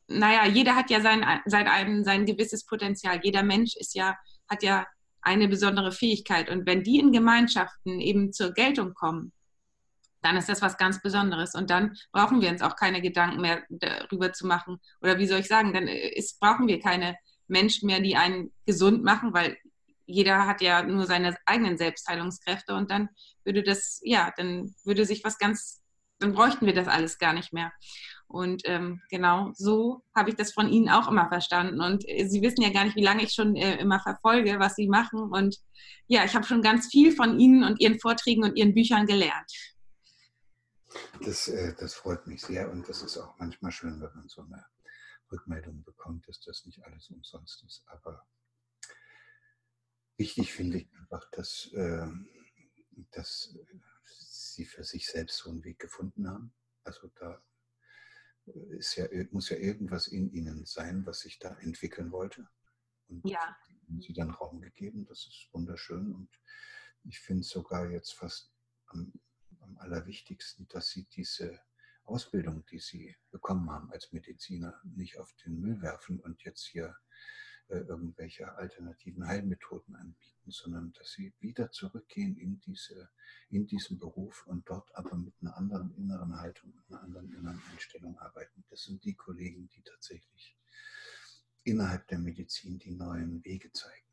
[0.09, 4.17] naja, jeder hat ja sein, sein, sein gewisses Potenzial, jeder Mensch ist ja,
[4.49, 4.87] hat ja
[5.21, 6.51] eine besondere Fähigkeit.
[6.51, 9.33] Und wenn die in Gemeinschaften eben zur Geltung kommen,
[10.23, 11.55] dann ist das was ganz Besonderes.
[11.55, 14.79] Und dann brauchen wir uns auch keine Gedanken mehr darüber zu machen.
[15.01, 17.17] Oder wie soll ich sagen, dann ist, brauchen wir keine
[17.47, 19.57] Menschen mehr, die einen gesund machen, weil
[20.07, 23.11] jeder hat ja nur seine eigenen Selbstheilungskräfte und dann
[23.45, 25.83] würde das, ja, dann würde sich was ganz,
[26.19, 27.73] dann bräuchten wir das alles gar nicht mehr.
[28.27, 31.81] Und ähm, genau so habe ich das von Ihnen auch immer verstanden.
[31.81, 34.75] Und äh, Sie wissen ja gar nicht, wie lange ich schon äh, immer verfolge, was
[34.75, 35.21] Sie machen.
[35.33, 35.57] Und
[36.09, 39.51] ja, ich habe schon ganz viel von Ihnen und Ihren Vorträgen und Ihren Büchern gelernt.
[41.25, 44.43] Das, äh, das freut mich sehr und das ist auch manchmal schön, wenn man so
[44.43, 44.65] eine
[45.31, 47.83] Rückmeldung bekommt, dass das nicht alles umsonst ist.
[47.87, 48.27] Aber
[50.17, 52.29] wichtig finde ich einfach, dass, ähm,
[53.13, 53.55] dass
[54.05, 56.53] sie für sich selbst so einen Weg gefunden haben.
[56.85, 57.43] Also da
[58.71, 62.49] ist ja, muss ja irgendwas in ihnen sein, was sich da entwickeln wollte.
[63.09, 63.57] Und ja.
[64.01, 65.07] sie dann Raum gegeben.
[65.07, 66.15] Das ist wunderschön.
[66.15, 66.31] Und
[67.05, 68.53] ich finde es sogar jetzt fast
[68.87, 69.13] am
[69.69, 71.61] am allerwichtigsten, dass sie diese
[72.05, 76.97] Ausbildung, die sie bekommen haben als Mediziner, nicht auf den Müll werfen und jetzt hier
[77.69, 83.11] äh, irgendwelche alternativen Heilmethoden anbieten, sondern dass sie wieder zurückgehen in, diese,
[83.51, 87.63] in diesen Beruf und dort aber mit einer anderen inneren Haltung, mit einer anderen inneren
[87.71, 88.65] Einstellung arbeiten.
[88.71, 90.57] Das sind die Kollegen, die tatsächlich
[91.63, 94.07] innerhalb der Medizin die neuen Wege zeigen.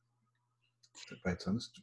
[1.23, 1.81] Weil sonst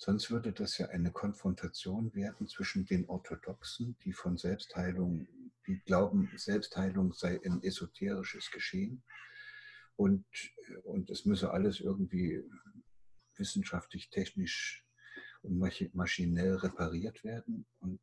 [0.00, 5.26] Sonst würde das ja eine Konfrontation werden zwischen den Orthodoxen, die von Selbstheilung
[5.66, 9.02] die glauben, Selbstheilung sei ein esoterisches Geschehen
[9.96, 10.24] und,
[10.84, 12.42] und es müsse alles irgendwie
[13.36, 14.86] wissenschaftlich, technisch
[15.42, 15.58] und
[15.92, 17.66] maschinell repariert werden.
[17.80, 18.00] Und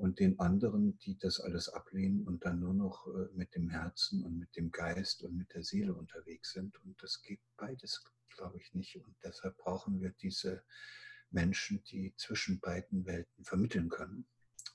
[0.00, 4.24] und den anderen, die das alles ablehnen und dann nur noch äh, mit dem Herzen
[4.24, 6.82] und mit dem Geist und mit der Seele unterwegs sind.
[6.84, 8.96] Und das geht beides, glaube ich, nicht.
[8.96, 10.64] Und deshalb brauchen wir diese
[11.30, 14.26] Menschen, die zwischen beiden Welten vermitteln können.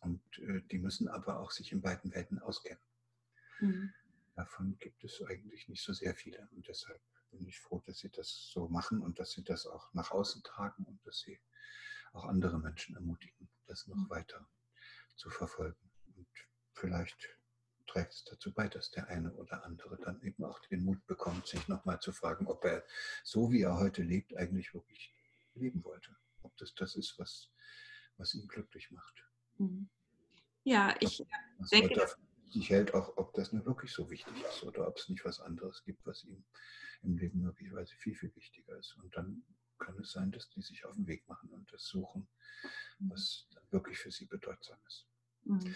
[0.01, 2.83] Und äh, die müssen aber auch sich in beiden Welten auskennen.
[3.59, 3.93] Mhm.
[4.35, 6.47] Davon gibt es eigentlich nicht so sehr viele.
[6.51, 7.01] Und deshalb
[7.31, 10.43] bin ich froh, dass sie das so machen und dass sie das auch nach außen
[10.43, 11.39] tragen und dass sie
[12.13, 14.09] auch andere Menschen ermutigen, das noch mhm.
[14.09, 14.47] weiter
[15.15, 15.89] zu verfolgen.
[16.15, 16.27] Und
[16.73, 17.37] vielleicht
[17.95, 21.47] trägt es dazu bei, dass der eine oder andere dann eben auch den Mut bekommt,
[21.47, 22.83] sich nochmal zu fragen, ob er
[23.23, 25.13] so wie er heute lebt, eigentlich wirklich
[25.53, 26.13] leben wollte.
[26.41, 27.51] Ob das das ist, was,
[28.17, 29.25] was ihn glücklich macht.
[29.57, 29.89] Mhm.
[30.65, 31.25] Ja, ich
[31.57, 32.05] was denke.
[32.53, 35.39] Ich hält auch, ob das nur wirklich so wichtig ist oder ob es nicht was
[35.39, 36.43] anderes gibt, was ihm
[37.01, 38.95] im Leben möglicherweise viel, viel wichtiger ist.
[38.97, 39.43] Und dann
[39.77, 42.27] kann es sein, dass die sich auf den Weg machen und das suchen,
[42.99, 43.09] mhm.
[43.11, 45.07] was dann wirklich für sie bedeutsam ist.
[45.43, 45.75] Mhm.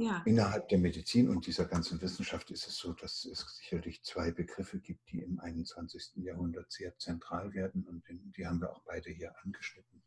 [0.00, 0.22] Ja.
[0.24, 4.80] Innerhalb der Medizin und dieser ganzen Wissenschaft ist es so, dass es sicherlich zwei Begriffe
[4.80, 6.12] gibt, die im 21.
[6.16, 10.02] Jahrhundert sehr zentral werden und die haben wir auch beide hier angeschnitten.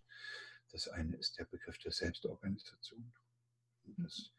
[0.71, 3.13] Das eine ist der Begriff der Selbstorganisation.
[3.97, 4.31] Das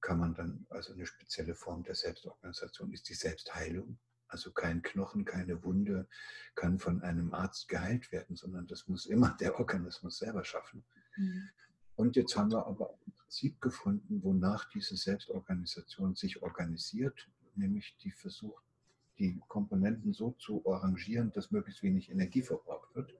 [0.00, 3.98] kann man dann, also eine spezielle Form der Selbstorganisation ist die Selbstheilung.
[4.28, 6.08] Also kein Knochen, keine Wunde
[6.54, 10.84] kann von einem Arzt geheilt werden, sondern das muss immer der Organismus selber schaffen.
[11.16, 11.50] Mhm.
[11.96, 12.98] Und jetzt haben wir aber
[13.30, 18.64] Prinzip gefunden, wonach diese Selbstorganisation sich organisiert, nämlich die versucht,
[19.20, 23.14] die Komponenten so zu arrangieren, dass möglichst wenig Energie verbraucht wird.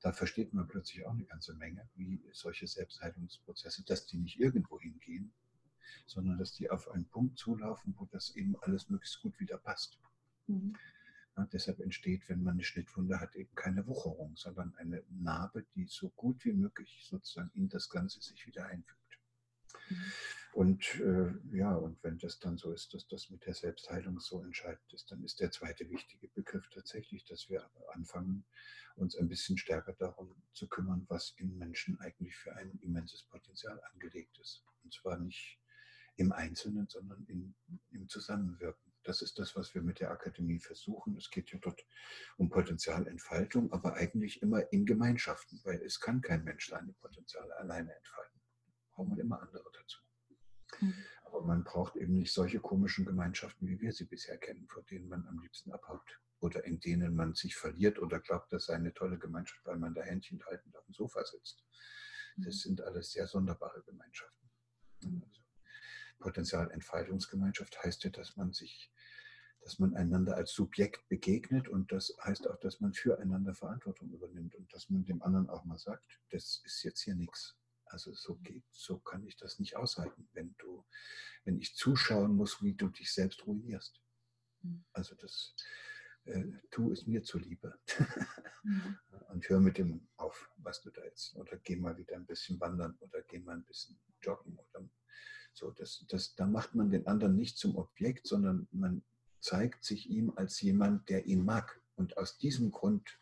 [0.00, 4.80] Da versteht man plötzlich auch eine ganze Menge, wie solche Selbstheilungsprozesse, dass die nicht irgendwo
[4.80, 5.30] hingehen,
[6.06, 10.00] sondern dass die auf einen Punkt zulaufen, wo das eben alles möglichst gut wieder passt.
[10.48, 10.74] Mhm.
[11.36, 15.86] Ja, deshalb entsteht, wenn man eine Schnittwunde hat, eben keine Wucherung, sondern eine Narbe, die
[15.86, 19.05] so gut wie möglich sozusagen in das Ganze sich wieder einfügt.
[19.90, 20.12] Mhm.
[20.56, 24.42] Und äh, ja, und wenn das dann so ist, dass das mit der Selbstheilung so
[24.42, 28.46] entscheidend ist, dann ist der zweite wichtige Begriff tatsächlich, dass wir anfangen,
[28.94, 33.78] uns ein bisschen stärker darum zu kümmern, was in Menschen eigentlich für ein immenses Potenzial
[33.92, 34.64] angelegt ist.
[34.82, 35.60] Und zwar nicht
[36.16, 37.54] im Einzelnen, sondern in,
[37.90, 38.94] im Zusammenwirken.
[39.02, 41.18] Das ist das, was wir mit der Akademie versuchen.
[41.18, 41.84] Es geht ja dort
[42.38, 47.94] um Potenzialentfaltung, aber eigentlich immer in Gemeinschaften, weil es kann kein Mensch seine Potenziale alleine
[47.94, 48.40] entfalten.
[48.96, 50.00] Braucht man immer andere dazu.
[50.80, 50.94] Mhm.
[51.24, 55.08] Aber man braucht eben nicht solche komischen Gemeinschaften, wie wir sie bisher kennen, vor denen
[55.08, 58.94] man am liebsten abhaut oder in denen man sich verliert oder glaubt, das sei eine
[58.94, 61.64] tolle Gemeinschaft, weil man da Händchen haltend auf dem Sofa sitzt.
[62.36, 62.60] Das mhm.
[62.60, 64.50] sind alles sehr sonderbare Gemeinschaften.
[65.04, 65.42] Also
[66.18, 68.90] Potenzialentfaltungsgemeinschaft heißt ja, dass man sich
[69.66, 74.54] dass man einander als Subjekt begegnet und das heißt auch, dass man füreinander Verantwortung übernimmt
[74.54, 77.56] und dass man dem anderen auch mal sagt, das ist jetzt hier nichts.
[77.86, 80.84] Also so geht, so kann ich das nicht aushalten, wenn du,
[81.44, 84.00] wenn ich zuschauen muss, wie du dich selbst ruinierst.
[84.62, 84.84] Mhm.
[84.92, 85.54] Also das
[86.26, 87.78] äh, tu es mir zuliebe.
[88.64, 88.98] Mhm.
[89.28, 91.34] und hör mit dem auf, was du da jetzt.
[91.36, 94.88] Oder geh mal wieder ein bisschen wandern oder geh mal ein bisschen joggen oder
[95.52, 95.70] so.
[95.70, 99.04] Das, das, da macht man den anderen nicht zum Objekt, sondern man
[99.40, 103.18] zeigt sich ihm als jemand, der ihn mag und aus diesem Grund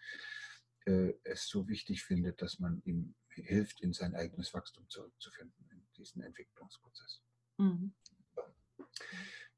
[0.86, 5.82] äh, es so wichtig findet, dass man ihm hilft, in sein eigenes Wachstum zurückzufinden, in
[5.96, 7.20] diesen Entwicklungsprozess.
[7.58, 7.94] Mhm.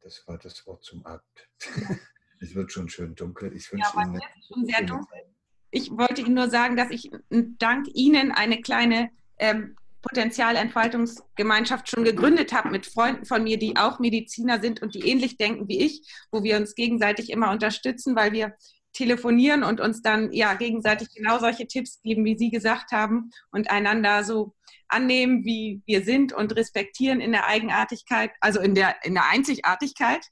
[0.01, 1.49] Das war das Wort zum Abend.
[2.41, 3.55] es wird schon schön dunkel.
[3.55, 5.23] Ich wünsche ja, Ihnen schon sehr dunkel.
[5.71, 12.53] Ich wollte Ihnen nur sagen, dass ich dank Ihnen eine kleine ähm, Potenzialentfaltungsgemeinschaft schon gegründet
[12.53, 16.09] habe mit Freunden von mir, die auch Mediziner sind und die ähnlich denken wie ich,
[16.31, 18.55] wo wir uns gegenseitig immer unterstützen, weil wir
[18.97, 23.71] telefonieren und uns dann ja gegenseitig genau solche Tipps geben, wie Sie gesagt haben, und
[23.71, 24.55] einander so
[24.89, 30.25] annehmen, wie wir sind und respektieren in der Eigenartigkeit, also in der, in der Einzigartigkeit.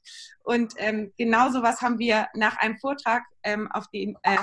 [0.43, 4.37] Und ähm, genau sowas haben wir nach einem Vortrag, ähm, auf, den, äh,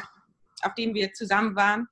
[0.63, 1.89] auf dem wir zusammen waren,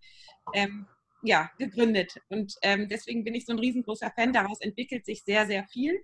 [0.54, 0.86] ähm,
[1.22, 2.14] ja, gegründet.
[2.28, 4.32] Und ähm, deswegen bin ich so ein riesengroßer Fan.
[4.32, 6.00] Daraus entwickelt sich sehr, sehr viel.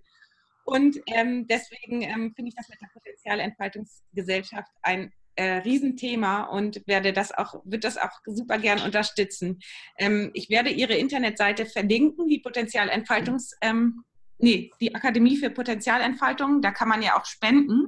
[0.64, 7.12] Und ähm, deswegen ähm, finde ich das mit der Potenzialentfaltungsgesellschaft ein äh, Riesenthema und werde
[7.12, 9.61] das auch, wird das auch super gern unterstützen.
[9.99, 14.03] Ähm, ich werde Ihre Internetseite verlinken, die Potenzialentfaltungs, ähm,
[14.39, 16.62] nee, die Akademie für Potenzialentfaltung.
[16.62, 17.87] Da kann man ja auch spenden.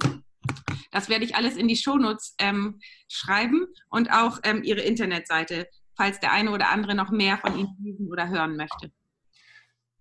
[0.91, 5.67] Das werde ich alles in die Shownotes ähm, schreiben und auch ähm, Ihre Internetseite
[5.99, 8.89] falls der eine oder andere noch mehr von Ihnen lesen oder hören möchte.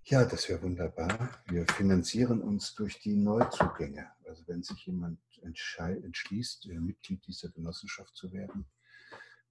[0.04, 1.42] Ja, das wäre wunderbar.
[1.48, 4.06] Wir finanzieren uns durch die Neuzugänge.
[4.24, 8.66] Also wenn sich jemand entschließt, äh, Mitglied dieser Genossenschaft zu werden,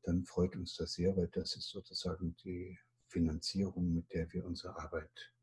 [0.03, 4.77] dann freut uns das sehr, weil das ist sozusagen die Finanzierung, mit der wir unsere
[4.79, 5.33] Arbeit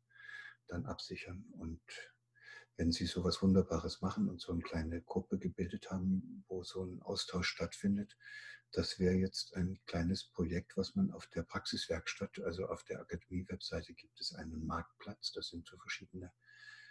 [0.67, 1.45] dann absichern.
[1.51, 1.81] Und
[2.77, 6.83] wenn Sie so etwas Wunderbares machen und so eine kleine Gruppe gebildet haben, wo so
[6.83, 8.17] ein Austausch stattfindet,
[8.71, 13.93] das wäre jetzt ein kleines Projekt, was man auf der Praxiswerkstatt, also auf der Akademie-Webseite
[13.93, 16.33] gibt es einen Marktplatz, das sind so verschiedene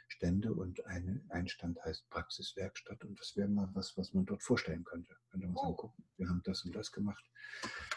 [0.08, 4.42] Stände und eine, ein Stand heißt Praxiswerkstatt und das wäre mal was, was man dort
[4.42, 5.16] vorstellen könnte.
[5.30, 5.62] Könnte man oh.
[5.62, 7.24] sagen, gucken, wir haben das und das gemacht.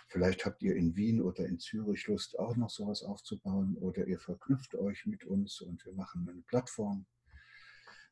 [0.07, 4.19] Vielleicht habt ihr in Wien oder in Zürich Lust, auch noch sowas aufzubauen oder ihr
[4.19, 7.05] verknüpft euch mit uns und wir machen eine Plattform.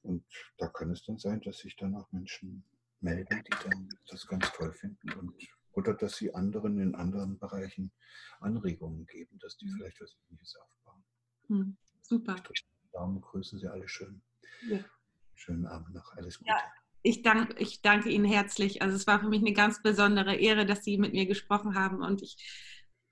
[0.02, 0.26] Und
[0.58, 2.64] da kann es dann sein, dass sich dann auch Menschen
[3.00, 5.34] melden, die dann das ganz toll finden und
[5.76, 7.92] oder dass sie anderen in anderen Bereichen
[8.40, 9.76] Anregungen geben, dass die mhm.
[9.76, 11.04] vielleicht was Ähnliches aufbauen.
[11.48, 12.36] Hm, super.
[12.96, 14.22] Daumen, grüßen Sie alle schön.
[14.70, 14.80] Ja.
[15.34, 16.50] Schönen Abend noch, alles Gute.
[16.50, 16.58] Ja,
[17.04, 18.82] ich, dank, ich danke Ihnen herzlich.
[18.82, 22.02] Also es war für mich eine ganz besondere Ehre, dass Sie mit mir gesprochen haben
[22.02, 22.38] und ich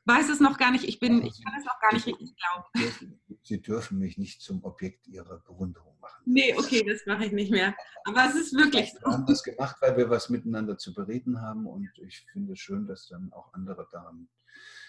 [0.06, 3.20] weiß es noch gar nicht, ich bin, ich kann es noch gar nicht richtig glauben.
[3.44, 6.24] Sie dürfen mich nicht zum Objekt Ihrer Bewunderung machen.
[6.26, 7.76] Nee, okay, das mache ich nicht mehr.
[8.06, 9.00] Aber es ist wirklich so.
[9.00, 12.60] Wir haben das gemacht, weil wir was miteinander zu bereden haben und ich finde es
[12.60, 14.28] schön, dass dann auch andere daran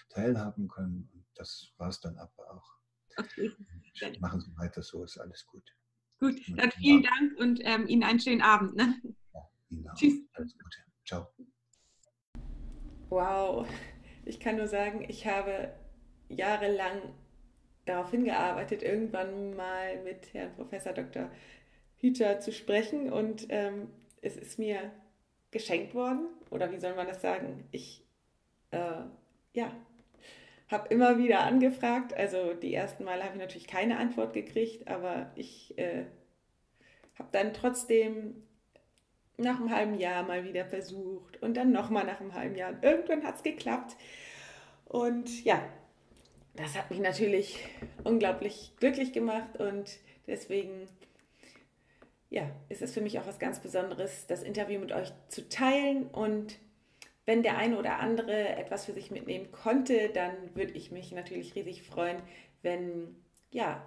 [0.09, 1.09] teilhaben können.
[1.13, 2.74] Und das war es dann aber auch.
[3.17, 3.51] Okay.
[4.19, 5.63] Machen Sie weiter so, ist alles gut.
[6.19, 8.75] Gut, dann vielen Dank und ähm, Ihnen einen schönen Abend.
[8.75, 9.01] Ne?
[9.33, 9.95] Ja, Ihnen auch.
[9.95, 10.21] Tschüss.
[10.33, 10.77] Alles Gute.
[11.05, 11.27] Ciao.
[13.09, 13.67] Wow,
[14.25, 15.73] ich kann nur sagen, ich habe
[16.29, 17.13] jahrelang
[17.85, 21.29] darauf hingearbeitet, irgendwann mal mit Herrn Professor Dr.
[21.97, 23.89] Hüter zu sprechen und ähm,
[24.21, 24.91] es ist mir
[25.51, 27.67] geschenkt worden oder wie soll man das sagen?
[27.71, 28.03] Ich
[28.71, 29.03] äh,
[29.53, 29.71] ja,
[30.69, 32.13] habe immer wieder angefragt.
[32.13, 36.05] Also die ersten Male habe ich natürlich keine Antwort gekriegt, aber ich äh,
[37.17, 38.43] habe dann trotzdem
[39.37, 42.73] nach einem halben Jahr mal wieder versucht und dann nochmal nach einem halben Jahr.
[42.81, 43.95] Irgendwann hat es geklappt.
[44.85, 45.61] Und ja,
[46.55, 47.59] das hat mich natürlich
[48.03, 50.87] unglaublich glücklich gemacht und deswegen
[52.29, 56.07] ja, ist es für mich auch was ganz Besonderes, das Interview mit euch zu teilen
[56.07, 56.57] und
[57.25, 61.55] wenn der eine oder andere etwas für sich mitnehmen konnte, dann würde ich mich natürlich
[61.55, 62.21] riesig freuen,
[62.61, 63.15] wenn
[63.51, 63.83] ja,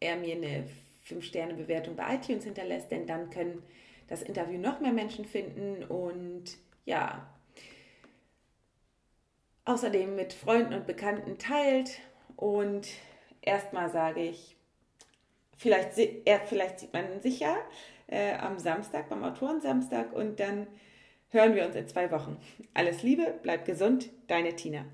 [0.00, 0.68] er mir eine
[1.06, 3.62] 5-Sterne-Bewertung bei iTunes hinterlässt, denn dann können
[4.08, 6.44] das Interview noch mehr Menschen finden und
[6.84, 7.28] ja,
[9.64, 12.00] außerdem mit Freunden und Bekannten teilt.
[12.36, 12.88] Und
[13.42, 14.56] erstmal sage ich,
[15.56, 15.92] vielleicht,
[16.46, 17.56] vielleicht sieht man sich ja
[18.06, 20.66] äh, am Samstag, beim Autorensamstag und dann
[21.30, 22.36] hören wir uns in zwei Wochen.
[22.74, 24.84] Alles Liebe, bleib gesund, deine Tina.